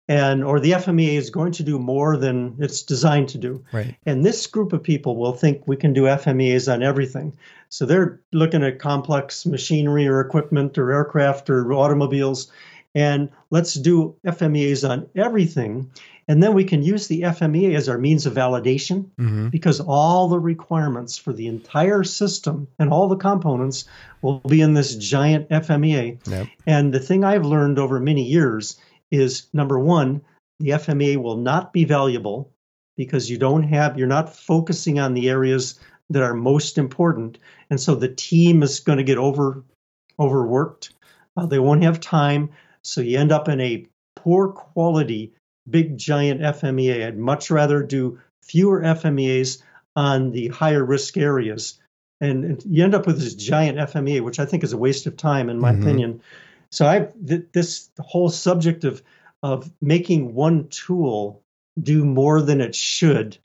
and 0.08 0.44
or 0.44 0.60
the 0.60 0.72
FMEA 0.72 1.14
is 1.14 1.30
going 1.30 1.52
to 1.54 1.64
do 1.64 1.80
more 1.80 2.18
than 2.18 2.56
it's 2.60 2.84
designed 2.84 3.30
to 3.30 3.38
do. 3.38 3.64
Right. 3.72 3.96
And 4.06 4.24
this 4.24 4.48
group 4.48 4.74
of 4.74 4.84
people 4.84 5.18
will 5.18 5.34
think 5.34 5.68
we 5.68 5.76
can 5.76 5.94
do 5.94 6.04
FMEAs 6.04 6.72
on 6.72 6.82
everything. 6.82 7.38
So 7.70 7.86
they're 7.86 8.22
looking 8.32 8.64
at 8.64 8.80
complex 8.80 9.46
machinery 9.46 10.08
or 10.08 10.22
equipment 10.22 10.78
or 10.78 10.92
aircraft 10.92 11.50
or 11.50 11.74
automobiles, 11.74 12.52
and 12.96 13.30
let's 13.50 13.74
do 13.74 14.16
FMEAs 14.26 14.90
on 14.90 15.10
everything. 15.16 15.92
And 16.30 16.44
then 16.44 16.54
we 16.54 16.66
can 16.66 16.84
use 16.84 17.08
the 17.08 17.22
FMEA 17.22 17.76
as 17.76 17.88
our 17.88 17.98
means 17.98 18.26
of 18.26 18.34
validation 18.34 19.06
mm-hmm. 19.18 19.48
because 19.48 19.80
all 19.80 20.28
the 20.28 20.40
requirements 20.40 21.18
for 21.18 21.32
the 21.32 21.48
entire 21.48 22.04
system 22.04 22.68
and 22.78 22.90
all 22.90 23.08
the 23.08 23.16
components 23.16 23.86
will 24.22 24.40
be 24.40 24.60
in 24.60 24.74
this 24.74 24.96
giant 24.96 25.48
FMEA. 25.50 26.20
Yep. 26.28 26.48
And 26.66 26.94
the 26.94 27.00
thing 27.00 27.24
I've 27.24 27.46
learned 27.46 27.80
over 27.80 28.00
many 28.00 28.24
years 28.24 28.78
is 29.12 29.48
number 29.54 29.80
one, 29.80 30.22
the 30.60 30.70
FMEA 30.70 31.18
will 31.18 31.38
not 31.38 31.74
be 31.74 31.86
valuable 31.86 32.52
because 32.96 33.30
you 33.30 33.38
don't 33.38 33.64
have, 33.64 33.98
you're 33.98 34.08
not 34.08 34.36
focusing 34.36 35.00
on 35.00 35.14
the 35.14 35.30
areas 35.30 35.80
that 36.10 36.24
are 36.24 36.34
most 36.34 36.78
important. 36.78 37.38
And 37.70 37.80
so 37.80 37.96
the 37.96 38.08
team 38.08 38.64
is 38.64 38.80
going 38.80 38.98
to 38.98 39.04
get 39.04 39.18
over 39.18 39.64
overworked. 40.20 40.94
Uh, 41.36 41.46
they 41.46 41.60
won't 41.60 41.84
have 41.84 42.00
time. 42.00 42.50
So 42.82 43.02
you 43.02 43.20
end 43.20 43.32
up 43.32 43.48
in 43.48 43.62
a 43.62 43.86
poor 44.16 44.48
quality 44.50 45.34
big 45.70 45.98
giant 45.98 46.42
FMEA. 46.42 47.06
I'd 47.06 47.18
much 47.18 47.52
rather 47.52 47.84
do 47.84 48.20
fewer 48.42 48.82
FMEAs 48.82 49.62
on 49.96 50.32
the 50.32 50.48
higher 50.48 50.84
risk 50.84 51.18
areas. 51.18 51.80
And 52.20 52.64
you 52.66 52.84
end 52.84 52.96
up 52.96 53.06
with 53.06 53.20
this 53.20 53.36
giant 53.36 53.78
FMEA, 53.78 54.22
which 54.22 54.40
I 54.40 54.46
think 54.46 54.64
is 54.64 54.74
a 54.74 54.78
waste 54.78 55.06
of 55.06 55.18
time, 55.18 55.50
in 55.50 55.60
my 55.60 55.72
mm-hmm. 55.72 55.82
opinion. 55.84 56.22
So 56.72 56.86
I 56.86 57.10
th- 57.28 57.48
this 57.54 57.90
whole 58.00 58.30
subject 58.30 58.84
of 58.84 59.02
of 59.44 59.72
making 59.82 60.34
one 60.34 60.68
tool 60.70 61.44
do 61.80 62.04
more 62.04 62.42
than 62.42 62.60
it 62.60 62.76
should 62.76 63.38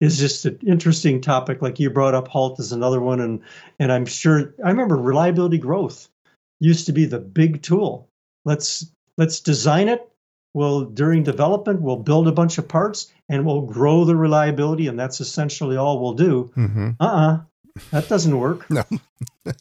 is 0.00 0.18
just 0.18 0.46
an 0.46 0.58
interesting 0.66 1.20
topic. 1.20 1.60
Like 1.60 1.78
you 1.78 1.90
brought 1.90 2.14
up, 2.14 2.28
Halt 2.28 2.58
is 2.58 2.72
another 2.72 3.00
one, 3.00 3.20
and 3.20 3.40
and 3.78 3.92
I'm 3.92 4.06
sure 4.06 4.54
I 4.64 4.70
remember 4.70 4.96
reliability 4.96 5.58
growth 5.58 6.08
used 6.60 6.86
to 6.86 6.92
be 6.92 7.06
the 7.06 7.18
big 7.18 7.62
tool 7.62 8.10
let's 8.44 8.86
let's 9.16 9.40
design 9.40 9.88
it. 9.88 10.06
We'll 10.52 10.84
during 10.84 11.22
development 11.22 11.80
we'll 11.80 11.96
build 11.96 12.26
a 12.26 12.32
bunch 12.32 12.58
of 12.58 12.66
parts 12.66 13.12
and 13.28 13.46
we'll 13.46 13.62
grow 13.62 14.04
the 14.04 14.16
reliability, 14.16 14.88
and 14.88 14.98
that's 14.98 15.20
essentially 15.20 15.76
all 15.76 16.00
we'll 16.00 16.14
do. 16.14 16.50
Mm-hmm. 16.56 16.90
Uh 16.98 17.04
uh 17.04 17.40
that 17.92 18.08
doesn't 18.08 18.36
work. 18.36 18.66
No. 18.70 18.84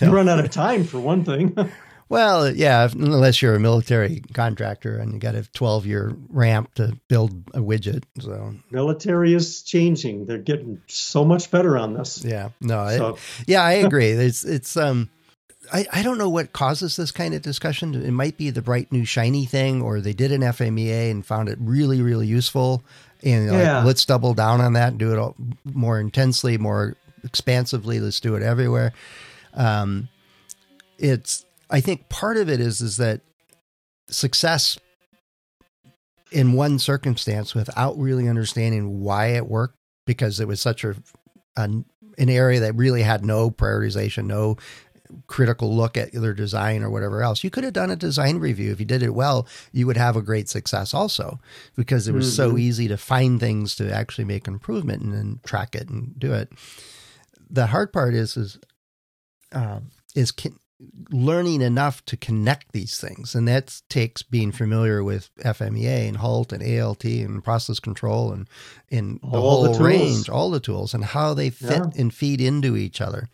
you 0.00 0.10
run 0.10 0.28
out 0.28 0.40
of 0.40 0.50
time 0.50 0.84
for 0.84 0.98
one 0.98 1.24
thing. 1.24 1.56
well, 2.08 2.54
yeah, 2.54 2.88
unless 2.92 3.40
you're 3.40 3.54
a 3.54 3.60
military 3.60 4.20
contractor 4.32 4.98
and 4.98 5.12
you 5.12 5.18
got 5.18 5.34
a 5.34 5.42
12 5.52 5.86
year 5.86 6.12
ramp 6.28 6.74
to 6.74 6.98
build 7.08 7.32
a 7.54 7.60
widget. 7.60 8.04
So 8.20 8.54
military 8.70 9.34
is 9.34 9.62
changing. 9.62 10.26
They're 10.26 10.38
getting 10.38 10.80
so 10.86 11.24
much 11.24 11.50
better 11.50 11.78
on 11.78 11.94
this. 11.94 12.24
Yeah. 12.24 12.50
No. 12.60 12.88
So. 12.96 13.08
It, 13.08 13.20
yeah, 13.46 13.62
I 13.62 13.72
agree. 13.72 14.12
It's 14.24 14.44
it's 14.44 14.76
um 14.76 15.10
I, 15.72 15.86
I 15.92 16.02
don't 16.02 16.18
know 16.18 16.28
what 16.28 16.52
causes 16.52 16.96
this 16.96 17.10
kind 17.10 17.34
of 17.34 17.42
discussion. 17.42 17.94
It 17.94 18.10
might 18.10 18.36
be 18.36 18.50
the 18.50 18.62
bright 18.62 18.92
new 18.92 19.04
shiny 19.04 19.46
thing, 19.46 19.82
or 19.82 20.00
they 20.00 20.12
did 20.12 20.32
an 20.32 20.42
FMEA 20.42 21.10
and 21.10 21.24
found 21.24 21.48
it 21.48 21.58
really, 21.60 22.02
really 22.02 22.26
useful. 22.26 22.82
And 23.22 23.46
yeah. 23.46 23.78
like, 23.78 23.86
let's 23.86 24.04
double 24.04 24.34
down 24.34 24.60
on 24.60 24.74
that 24.74 24.90
and 24.90 24.98
do 24.98 25.12
it 25.12 25.18
all 25.18 25.34
more 25.64 25.98
intensely, 25.98 26.58
more 26.58 26.96
expansively. 27.24 28.00
Let's 28.00 28.20
do 28.20 28.34
it 28.34 28.42
everywhere. 28.42 28.92
Um, 29.54 30.08
it's 30.98 31.44
I 31.70 31.80
think 31.80 32.08
part 32.08 32.36
of 32.36 32.48
it 32.48 32.60
is 32.60 32.80
is 32.80 32.96
that 32.98 33.20
success 34.08 34.78
in 36.30 36.52
one 36.52 36.78
circumstance 36.78 37.54
without 37.54 37.98
really 37.98 38.28
understanding 38.28 39.00
why 39.00 39.28
it 39.28 39.46
worked 39.46 39.76
because 40.06 40.40
it 40.40 40.48
was 40.48 40.60
such 40.60 40.84
a, 40.84 40.96
a 41.56 41.68
an 42.16 42.28
area 42.28 42.60
that 42.60 42.76
really 42.76 43.02
had 43.02 43.24
no 43.24 43.50
prioritization, 43.50 44.26
no 44.26 44.56
critical 45.26 45.74
look 45.74 45.96
at 45.96 46.12
their 46.12 46.34
design 46.34 46.82
or 46.82 46.90
whatever 46.90 47.22
else. 47.22 47.42
You 47.42 47.50
could 47.50 47.64
have 47.64 47.72
done 47.72 47.90
a 47.90 47.96
design 47.96 48.38
review. 48.38 48.72
If 48.72 48.80
you 48.80 48.86
did 48.86 49.02
it 49.02 49.14
well, 49.14 49.46
you 49.72 49.86
would 49.86 49.96
have 49.96 50.16
a 50.16 50.22
great 50.22 50.48
success 50.48 50.94
also 50.94 51.40
because 51.76 52.08
it 52.08 52.14
was 52.14 52.26
mm-hmm. 52.26 52.52
so 52.52 52.58
easy 52.58 52.88
to 52.88 52.96
find 52.96 53.40
things 53.40 53.74
to 53.76 53.92
actually 53.92 54.24
make 54.24 54.46
improvement 54.46 55.02
and 55.02 55.12
then 55.12 55.40
track 55.44 55.74
it 55.74 55.88
and 55.88 56.18
do 56.18 56.32
it 56.32 56.52
the 57.54 57.66
hard 57.66 57.92
part 57.92 58.14
is 58.14 58.36
is 58.36 58.58
uh, 59.52 59.80
is 60.14 60.32
con- 60.32 60.58
learning 61.10 61.60
enough 61.60 62.04
to 62.06 62.16
connect 62.16 62.72
these 62.72 62.98
things, 62.98 63.34
and 63.34 63.46
that 63.48 63.82
takes 63.88 64.22
being 64.22 64.52
familiar 64.52 65.02
with 65.02 65.30
FMEA 65.38 66.08
and 66.08 66.16
HALT 66.16 66.52
and 66.52 66.80
ALT 66.80 67.04
and 67.04 67.42
process 67.42 67.80
control 67.80 68.32
and 68.32 68.48
in 68.88 69.20
the 69.22 69.38
all 69.38 69.64
whole 69.64 69.72
the 69.72 69.84
range, 69.84 70.28
all 70.28 70.50
the 70.50 70.60
tools, 70.60 70.94
and 70.94 71.04
how 71.04 71.34
they 71.34 71.50
fit 71.50 71.70
yeah. 71.70 72.00
and 72.00 72.12
feed 72.12 72.40
into 72.40 72.76
each 72.76 73.00
other. 73.00 73.28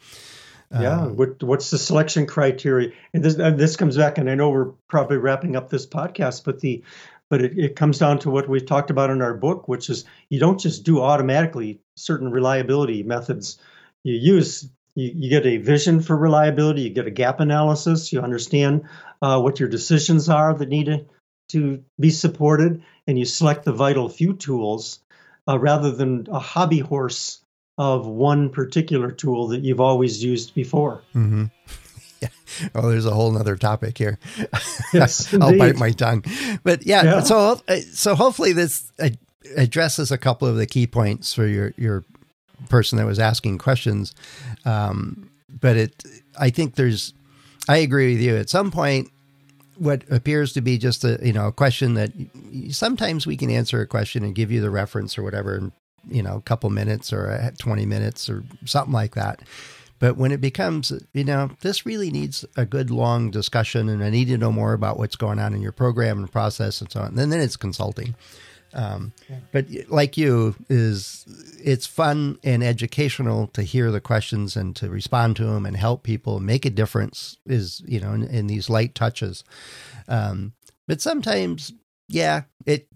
Yeah, 0.73 1.01
um, 1.03 1.17
what, 1.17 1.43
what's 1.43 1.71
the 1.71 1.79
selection 1.79 2.27
criteria? 2.27 2.93
And 3.13 3.25
this, 3.25 3.35
and 3.35 3.59
this 3.59 3.77
comes 3.77 3.97
back, 3.97 4.19
and 4.19 4.31
I 4.31 4.37
know 4.37 4.51
we're 4.51 4.73
probably 4.89 5.17
wrapping 5.17 5.57
up 5.57 5.69
this 5.69 5.87
podcast, 5.87 6.45
but 6.45 6.61
the 6.61 6.83
but 7.29 7.43
it, 7.43 7.59
it 7.59 7.77
comes 7.77 7.99
down 7.99 8.19
to 8.21 8.31
what 8.31 8.49
we've 8.49 8.67
talked 8.67 8.91
about 8.91 9.11
in 9.11 9.23
our 9.23 9.35
book, 9.35 9.69
which 9.69 9.89
is 9.89 10.05
you 10.29 10.41
don't 10.41 10.59
just 10.59 10.85
do 10.85 11.01
automatically 11.01 11.81
certain 11.95 12.31
reliability 12.31 13.03
methods 13.03 13.59
you 14.03 14.15
use 14.15 14.69
you, 14.95 15.13
you, 15.15 15.31
get 15.31 15.47
a 15.47 15.59
vision 15.59 16.01
for 16.01 16.17
reliability 16.17 16.83
you 16.83 16.91
get 16.91 17.07
a 17.07 17.11
gap 17.11 17.41
analysis 17.41 18.13
you 18.13 18.21
understand 18.21 18.83
uh, 19.23 19.41
what 19.41 19.61
your 19.61 19.69
decisions 19.69 20.29
are 20.29 20.55
that 20.55 20.69
need 20.69 20.87
to, 20.87 21.05
to 21.49 21.83
be 21.99 22.11
supported 22.11 22.83
and 23.07 23.19
you 23.19 23.25
select 23.25 23.65
the 23.65 23.73
vital 23.73 24.09
few 24.09 24.35
tools 24.35 25.01
uh, 25.49 25.59
rather 25.59 25.91
than 25.91 26.27
a 26.31 26.39
hobby 26.39 26.79
horse 26.79 27.41
of 27.79 28.07
one 28.07 28.51
particular 28.51 29.11
tool 29.11 29.49
that 29.49 29.63
you've 29.63 29.81
always 29.81 30.23
used 30.23 30.55
before 30.55 31.03
mm-hmm. 31.15 31.45
yeah. 32.21 32.29
Oh, 32.75 32.91
there's 32.91 33.07
a 33.07 33.13
whole 33.13 33.37
other 33.37 33.57
topic 33.57 33.97
here. 33.97 34.19
Yes, 34.93 35.33
I'll 35.35 35.57
bite 35.57 35.77
my 35.77 35.93
tongue. 35.93 36.25
But 36.65 36.85
yeah, 36.85 37.05
yeah. 37.05 37.21
so 37.21 37.61
uh, 37.69 37.77
so 37.93 38.17
hopefully 38.17 38.53
this 38.53 38.91
uh, 38.99 39.11
addresses 39.57 40.11
a 40.11 40.19
couple 40.19 40.49
of 40.49 40.57
the 40.57 40.67
key 40.67 40.89
points 40.89 41.33
for 41.33 41.47
your 41.47 41.73
your 41.77 42.05
person 42.69 42.99
that 42.99 43.07
was 43.07 43.19
asking 43.19 43.59
questions. 43.59 44.15
Um, 44.65 45.31
but 45.61 45.77
it, 45.77 46.05
I 46.39 46.51
think 46.51 46.75
there's, 46.75 47.13
I 47.69 47.79
agree 47.79 48.15
with 48.15 48.23
you. 48.23 48.37
At 48.37 48.51
some 48.51 48.71
point, 48.71 49.11
what 49.81 50.05
appears 50.11 50.53
to 50.53 50.61
be 50.61 50.77
just 50.77 51.05
a 51.05 51.19
you 51.23 51.33
know 51.33 51.49
a 51.49 51.53
question 51.53 51.95
that 51.95 52.13
sometimes 52.69 53.27
we 53.27 53.37
can 53.37 53.51
answer 53.51 53.81
a 53.81 53.87
question 53.87 54.23
and 54.23 54.35
give 54.35 54.53
you 54.53 54.61
the 54.61 54.71
reference 54.71 55.17
or 55.17 55.23
whatever 55.23 55.57
in 55.57 55.73
you 56.09 56.23
know 56.23 56.37
a 56.37 56.43
couple 56.43 56.69
minutes 56.69 57.13
or 57.13 57.53
20 57.59 57.87
minutes 57.87 58.29
or 58.29 58.45
something 58.67 58.93
like 58.93 59.15
that 59.15 59.41
but 59.99 60.19
when 60.19 60.33
it 60.33 60.41
becomes 60.41 60.93
you 61.15 61.25
know 61.25 61.51
this 61.63 61.87
really 61.87 62.11
needs 62.11 62.45
a 62.57 62.67
good 62.67 62.91
long 62.91 63.31
discussion 63.31 63.89
and 63.89 64.05
i 64.05 64.11
need 64.11 64.29
to 64.29 64.37
know 64.37 64.53
more 64.53 64.75
about 64.75 64.99
what's 64.99 65.17
going 65.17 65.39
on 65.39 65.55
in 65.55 65.63
your 65.63 65.73
program 65.73 66.19
and 66.19 66.31
process 66.31 66.83
and 66.83 66.93
so 66.93 67.01
on 67.01 67.19
and 67.19 67.33
then 67.33 67.41
it's 67.41 67.57
consulting 67.57 68.15
um, 68.75 69.13
But 69.53 69.67
like 69.89 70.17
you, 70.17 70.55
is 70.69 71.25
it's 71.63 71.87
fun 71.87 72.39
and 72.45 72.63
educational 72.63 73.49
to 73.49 73.63
hear 73.63 73.91
the 73.91 74.01
questions 74.01 74.57
and 74.57 74.75
to 74.77 74.89
respond 74.89 75.37
to 75.37 75.45
them 75.45 75.67
and 75.67 75.77
help 75.77 76.03
people 76.03 76.41
make 76.41 76.65
a 76.65 76.71
difference. 76.71 77.39
Is 77.47 77.83
you 77.87 78.01
know 78.01 78.13
in, 78.13 78.25
in 78.25 78.47
these 78.47 78.71
light 78.71 78.95
touches, 78.95 79.45
um, 80.09 80.53
but 80.87 81.01
sometimes, 81.01 81.73
yeah, 82.09 82.43
it 82.67 82.89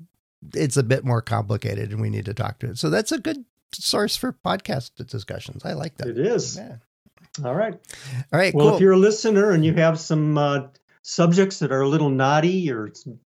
it's 0.55 0.77
a 0.77 0.83
bit 0.83 1.05
more 1.05 1.23
complicated 1.23 1.91
and 1.91 2.01
we 2.01 2.11
need 2.11 2.27
to 2.27 2.35
talk 2.35 2.59
to 2.59 2.71
it. 2.71 2.79
So 2.79 2.91
that's 2.91 3.13
a 3.13 3.19
good 3.19 3.45
source 3.73 4.17
for 4.17 4.33
podcast 4.33 4.91
discussions. 5.07 5.65
I 5.65 5.73
like 5.73 5.97
that. 5.99 6.09
It 6.09 6.19
is. 6.19 6.57
Yeah. 6.57 6.77
All 7.45 7.55
right. 7.55 7.75
All 8.33 8.39
right. 8.39 8.55
Well, 8.55 8.69
cool. 8.69 8.75
if 8.77 8.81
you're 8.81 8.93
a 8.93 8.99
listener 8.99 9.51
and 9.51 9.65
you 9.65 9.75
have 9.75 9.99
some 9.99 10.39
uh, 10.39 10.67
subjects 11.03 11.61
that 11.61 11.73
are 11.73 11.81
a 11.81 11.89
little 11.89 12.11
naughty 12.11 12.71
or 12.71 12.93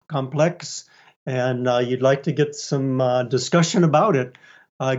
complex, 0.09 0.85
and 1.27 1.69
uh, 1.69 1.79
you'd 1.79 2.03
like 2.03 2.25
to 2.25 2.33
get 2.33 2.55
some 2.55 3.01
uh, 3.01 3.23
discussion 3.25 3.85
about 3.85 4.17
it, 4.17 4.37
uh, 4.79 4.97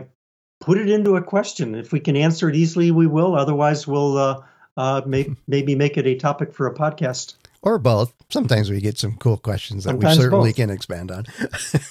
put 0.60 0.77
it 0.77 0.89
into 0.89 1.15
a 1.15 1.23
question. 1.23 1.75
If 1.75 1.91
we 1.91 1.99
can 1.99 2.15
answer 2.15 2.49
it 2.49 2.55
easily, 2.55 2.91
we 2.91 3.07
will. 3.07 3.36
Otherwise, 3.36 3.88
we'll 3.88 4.17
uh, 4.17 4.41
uh, 4.77 5.01
may- 5.05 5.36
maybe 5.47 5.75
make 5.75 5.97
it 5.97 6.07
a 6.07 6.15
topic 6.15 6.53
for 6.53 6.67
a 6.67 6.73
podcast 6.73 7.36
or 7.62 7.78
both. 7.78 8.13
Sometimes 8.30 8.69
we 8.69 8.80
get 8.80 8.97
some 8.97 9.17
cool 9.17 9.36
questions 9.38 9.84
that 9.84 9.89
Sometimes 9.91 10.17
we 10.17 10.24
certainly 10.24 10.50
both. 10.52 10.56
can 10.56 10.69
expand 10.69 11.12
on. 11.12 11.26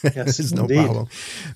Yes, 0.02 0.38
it's 0.40 0.52
no 0.52 0.62
indeed. 0.62 0.84
problem. 0.84 1.08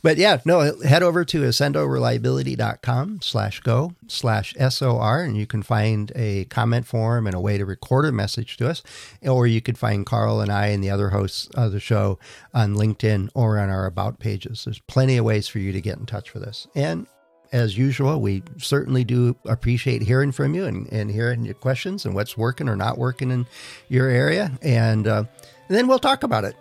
But 0.03 0.19
yeah, 0.19 0.41
no, 0.45 0.79
head 0.83 1.03
over 1.03 1.25
to 1.25 1.41
accendoreliability.com 1.43 3.21
slash 3.23 3.61
go 3.61 3.95
slash 4.09 4.55
SOR 4.69 5.21
and 5.23 5.37
you 5.37 5.47
can 5.47 5.63
find 5.63 6.13
a 6.15 6.45
comment 6.47 6.87
form 6.87 7.27
and 7.27 7.35
a 7.35 7.41
way 7.41 7.57
to 7.59 7.65
record 7.65 8.05
a 8.05 8.13
message 8.13 8.57
to 8.59 8.69
us. 8.69 8.83
Or 9.23 9.47
you 9.47 9.61
could 9.61 9.79
find 9.79 10.05
Carl 10.05 10.41
and 10.41 10.53
I 10.53 10.67
and 10.69 10.85
the 10.85 10.91
other 10.91 11.09
hosts 11.11 11.49
of 11.55 11.73
the 11.73 11.81
show 11.81 12.19
on 12.53 12.75
LinkedIn 12.75 13.31
or 13.35 13.59
on 13.59 13.71
our 13.71 13.87
about 13.87 14.19
pages. 14.19 14.65
There's 14.65 14.81
plenty 14.81 15.17
of 15.17 15.25
ways 15.25 15.49
for 15.49 15.59
you 15.59 15.73
to 15.73 15.81
get 15.81 15.99
in 15.99 16.07
touch 16.07 16.35
with 16.35 16.43
us. 16.43 16.67
And 16.75 17.07
as 17.55 17.79
usual, 17.79 18.21
we 18.21 18.43
certainly 18.59 19.05
do 19.05 19.37
appreciate 19.45 20.03
hearing 20.03 20.33
from 20.33 20.55
you 20.55 20.65
and, 20.65 20.89
and 20.93 21.09
hearing 21.09 21.45
your 21.45 21.55
questions 21.55 22.05
and 22.05 22.13
what's 22.13 22.37
working 22.37 22.69
or 22.69 22.75
not 22.75 22.99
working 22.99 23.31
in 23.31 23.47
your 23.89 24.09
area. 24.09 24.51
And, 24.61 25.07
uh, 25.07 25.23
and 25.69 25.79
then 25.79 25.87
we'll 25.87 26.01
talk 26.01 26.25
about 26.25 26.43
it. 26.43 26.57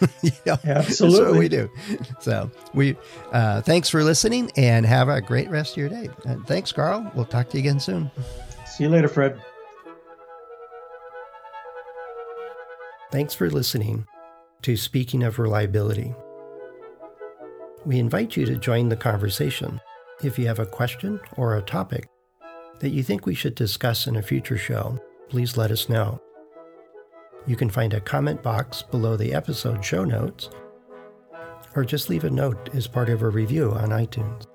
you 0.22 0.30
know, 0.46 0.56
Absolutely. 0.64 1.18
That's 1.18 1.30
what 1.32 1.38
we 1.38 1.48
do. 1.48 1.70
So 2.20 2.50
we 2.72 2.96
uh, 3.32 3.62
thanks 3.62 3.88
for 3.88 4.04
listening 4.04 4.52
and 4.56 4.86
have 4.86 5.08
a 5.08 5.20
great 5.20 5.50
rest 5.50 5.72
of 5.72 5.78
your 5.78 5.88
day. 5.88 6.08
And 6.24 6.46
thanks, 6.46 6.70
Carl. 6.70 7.10
We'll 7.16 7.24
talk 7.24 7.50
to 7.50 7.56
you 7.56 7.62
again 7.62 7.80
soon. 7.80 8.08
See 8.66 8.84
you 8.84 8.88
later, 8.88 9.08
Fred. 9.08 9.42
Thanks 13.10 13.34
for 13.34 13.50
listening 13.50 14.06
to 14.62 14.76
Speaking 14.76 15.24
of 15.24 15.40
Reliability. 15.40 16.14
We 17.84 17.98
invite 17.98 18.36
you 18.36 18.46
to 18.46 18.54
join 18.54 18.90
the 18.90 18.96
conversation 18.96 19.80
if 20.22 20.38
you 20.38 20.46
have 20.46 20.58
a 20.58 20.66
question 20.66 21.20
or 21.36 21.56
a 21.56 21.62
topic 21.62 22.08
that 22.80 22.90
you 22.90 23.02
think 23.02 23.26
we 23.26 23.34
should 23.34 23.54
discuss 23.54 24.06
in 24.06 24.16
a 24.16 24.22
future 24.22 24.58
show, 24.58 24.98
please 25.28 25.56
let 25.56 25.70
us 25.70 25.88
know. 25.88 26.20
You 27.46 27.56
can 27.56 27.70
find 27.70 27.94
a 27.94 28.00
comment 28.00 28.42
box 28.42 28.82
below 28.82 29.16
the 29.16 29.32
episode 29.32 29.84
show 29.84 30.04
notes, 30.04 30.50
or 31.74 31.84
just 31.84 32.10
leave 32.10 32.24
a 32.24 32.30
note 32.30 32.74
as 32.74 32.86
part 32.86 33.08
of 33.08 33.22
a 33.22 33.28
review 33.28 33.72
on 33.72 33.90
iTunes. 33.90 34.46